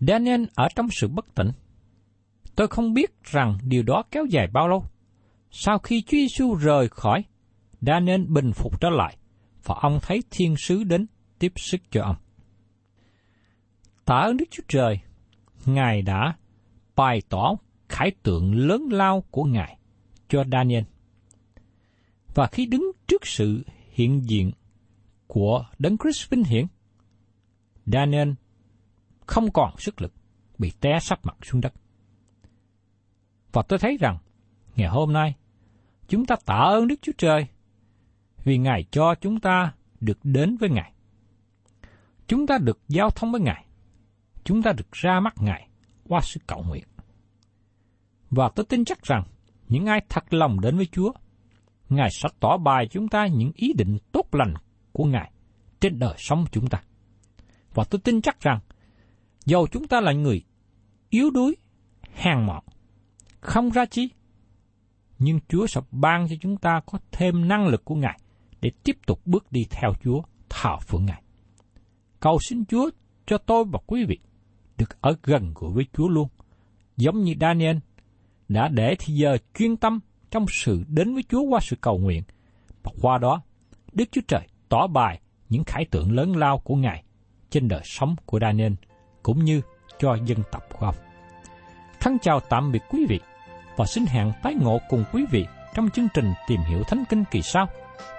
Daniel 0.00 0.44
ở 0.54 0.68
trong 0.74 0.88
sự 0.90 1.08
bất 1.08 1.34
tỉnh. 1.34 1.50
Tôi 2.56 2.68
không 2.68 2.94
biết 2.94 3.24
rằng 3.24 3.58
điều 3.64 3.82
đó 3.82 4.02
kéo 4.10 4.24
dài 4.24 4.46
bao 4.52 4.68
lâu. 4.68 4.84
Sau 5.50 5.78
khi 5.78 6.02
Chúa 6.02 6.16
Giêsu 6.16 6.54
rời 6.54 6.88
khỏi, 6.88 7.24
Daniel 7.80 8.24
bình 8.24 8.52
phục 8.52 8.80
trở 8.80 8.90
lại, 8.90 9.16
và 9.64 9.74
ông 9.80 9.98
thấy 10.02 10.22
thiên 10.30 10.54
sứ 10.56 10.84
đến 10.84 11.06
tiếp 11.38 11.52
sức 11.56 11.80
cho 11.90 12.02
ông. 12.02 12.16
Tạ 14.04 14.14
ơn 14.14 14.36
Đức 14.36 14.44
Chúa 14.50 14.62
Trời, 14.68 15.00
Ngài 15.66 16.02
đã 16.02 16.36
bày 16.96 17.22
tỏ 17.28 17.54
khải 17.88 18.10
tượng 18.22 18.54
lớn 18.54 18.88
lao 18.90 19.24
của 19.30 19.44
Ngài 19.44 19.78
cho 20.28 20.44
Daniel. 20.52 20.84
Và 22.34 22.46
khi 22.46 22.66
đứng 22.66 22.92
trước 23.06 23.26
sự 23.26 23.62
hiện 23.90 24.28
diện 24.28 24.52
của 25.26 25.64
Đấng 25.78 25.98
Christ 25.98 26.30
vinh 26.30 26.44
hiển, 26.44 26.66
Daniel 27.86 28.30
không 29.26 29.52
còn 29.52 29.78
sức 29.78 30.02
lực, 30.02 30.12
bị 30.58 30.72
té 30.80 30.98
sắp 31.00 31.20
mặt 31.22 31.36
xuống 31.42 31.60
đất. 31.60 31.72
Và 33.52 33.62
tôi 33.62 33.78
thấy 33.78 33.96
rằng, 34.00 34.18
ngày 34.76 34.88
hôm 34.88 35.12
nay, 35.12 35.34
chúng 36.08 36.26
ta 36.26 36.36
tạ 36.46 36.54
ơn 36.54 36.88
Đức 36.88 36.96
Chúa 37.02 37.12
Trời 37.18 37.46
vì 38.44 38.58
Ngài 38.58 38.84
cho 38.90 39.14
chúng 39.20 39.40
ta 39.40 39.72
được 40.00 40.18
đến 40.22 40.56
với 40.56 40.70
Ngài. 40.70 40.92
Chúng 42.26 42.46
ta 42.46 42.58
được 42.58 42.80
giao 42.88 43.10
thông 43.10 43.32
với 43.32 43.40
Ngài. 43.40 43.66
Chúng 44.44 44.62
ta 44.62 44.72
được 44.72 44.92
ra 44.92 45.20
mắt 45.20 45.34
Ngài 45.40 45.68
qua 46.08 46.20
sự 46.22 46.40
cầu 46.46 46.64
nguyện. 46.68 46.84
Và 48.30 48.48
tôi 48.54 48.66
tin 48.68 48.84
chắc 48.84 49.02
rằng, 49.02 49.22
những 49.68 49.86
ai 49.86 50.00
thật 50.08 50.34
lòng 50.34 50.60
đến 50.60 50.76
với 50.76 50.86
Chúa, 50.86 51.12
Ngài 51.88 52.08
sẽ 52.10 52.28
tỏ 52.40 52.56
bài 52.56 52.88
chúng 52.90 53.08
ta 53.08 53.26
những 53.26 53.52
ý 53.54 53.72
định 53.72 53.98
tốt 54.12 54.26
lành 54.32 54.54
của 54.92 55.04
Ngài 55.04 55.32
trên 55.80 55.98
đời 55.98 56.14
sống 56.18 56.44
chúng 56.52 56.66
ta. 56.68 56.82
Và 57.74 57.84
tôi 57.90 58.00
tin 58.04 58.22
chắc 58.22 58.40
rằng, 58.40 58.60
dầu 59.44 59.66
chúng 59.72 59.88
ta 59.88 60.00
là 60.00 60.12
người 60.12 60.44
yếu 61.10 61.30
đuối, 61.30 61.56
hàng 62.14 62.46
mọn, 62.46 62.64
không 63.42 63.70
ra 63.70 63.84
chi, 63.86 64.08
nhưng 65.18 65.40
Chúa 65.48 65.66
sẽ 65.66 65.80
ban 65.90 66.28
cho 66.28 66.36
chúng 66.40 66.56
ta 66.56 66.80
có 66.86 66.98
thêm 67.12 67.48
năng 67.48 67.66
lực 67.66 67.84
của 67.84 67.94
Ngài 67.94 68.18
để 68.60 68.70
tiếp 68.84 68.96
tục 69.06 69.20
bước 69.24 69.52
đi 69.52 69.66
theo 69.70 69.92
Chúa, 70.04 70.22
thảo 70.48 70.80
phượng 70.80 71.06
Ngài. 71.06 71.22
Cầu 72.20 72.38
xin 72.48 72.64
Chúa 72.64 72.90
cho 73.26 73.38
tôi 73.38 73.64
và 73.64 73.78
quý 73.86 74.04
vị 74.04 74.18
được 74.78 75.00
ở 75.00 75.16
gần 75.22 75.52
gũi 75.54 75.72
với 75.72 75.86
Chúa 75.92 76.08
luôn, 76.08 76.28
giống 76.96 77.22
như 77.22 77.34
Daniel 77.40 77.76
đã 78.48 78.68
để 78.68 78.96
thì 78.98 79.14
giờ 79.14 79.38
chuyên 79.58 79.76
tâm 79.76 80.00
trong 80.30 80.46
sự 80.48 80.84
đến 80.88 81.14
với 81.14 81.24
Chúa 81.28 81.42
qua 81.42 81.60
sự 81.62 81.76
cầu 81.80 81.98
nguyện, 81.98 82.22
và 82.82 82.92
qua 83.02 83.18
đó 83.18 83.42
Đức 83.92 84.04
Chúa 84.12 84.20
Trời 84.28 84.48
tỏ 84.68 84.86
bài 84.86 85.20
những 85.48 85.64
khải 85.64 85.84
tượng 85.90 86.12
lớn 86.12 86.36
lao 86.36 86.58
của 86.58 86.76
Ngài 86.76 87.04
trên 87.50 87.68
đời 87.68 87.82
sống 87.84 88.16
của 88.26 88.38
Daniel, 88.40 88.72
cũng 89.22 89.44
như 89.44 89.60
cho 89.98 90.14
dân 90.26 90.38
tộc 90.52 90.62
của 90.72 90.86
ông. 90.86 90.94
Thân 92.00 92.18
chào 92.22 92.40
tạm 92.40 92.72
biệt 92.72 92.82
quý 92.90 93.06
vị, 93.08 93.20
và 93.76 93.86
xin 93.86 94.06
hẹn 94.06 94.32
tái 94.42 94.54
ngộ 94.54 94.80
cùng 94.88 95.04
quý 95.12 95.24
vị 95.30 95.46
trong 95.74 95.90
chương 95.90 96.08
trình 96.14 96.32
Tìm 96.46 96.60
hiểu 96.60 96.82
Thánh 96.82 97.04
Kinh 97.08 97.24
kỳ 97.30 97.42
sau. 97.42 97.68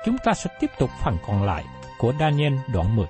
Chúng 0.06 0.18
ta 0.26 0.34
sẽ 0.34 0.50
tiếp 0.60 0.72
tục 0.80 0.90
phần 1.04 1.18
còn 1.28 1.44
lại 1.44 1.64
của 1.98 2.14
Daniel 2.20 2.54
đoạn 2.74 2.96
10. 2.96 3.06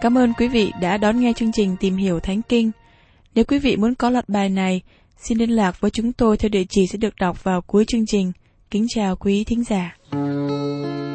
Cảm 0.00 0.18
ơn 0.18 0.32
quý 0.32 0.48
vị 0.48 0.72
đã 0.80 0.96
đón 0.96 1.20
nghe 1.20 1.32
chương 1.32 1.52
trình 1.52 1.76
Tìm 1.80 1.96
hiểu 1.96 2.20
Thánh 2.20 2.42
Kinh. 2.42 2.70
Nếu 3.34 3.44
quý 3.44 3.58
vị 3.58 3.76
muốn 3.76 3.94
có 3.94 4.10
loạt 4.10 4.28
bài 4.28 4.48
này, 4.48 4.82
xin 5.16 5.38
liên 5.38 5.50
lạc 5.50 5.80
với 5.80 5.90
chúng 5.90 6.12
tôi 6.12 6.36
theo 6.36 6.48
địa 6.48 6.64
chỉ 6.68 6.86
sẽ 6.86 6.96
được 6.96 7.14
đọc 7.20 7.44
vào 7.44 7.62
cuối 7.62 7.84
chương 7.88 8.06
trình. 8.06 8.32
Kính 8.70 8.86
chào 8.88 9.16
quý 9.16 9.44
thính 9.44 9.64
giả. 9.64 9.96
Thank 10.10 10.50
you. 10.50 11.05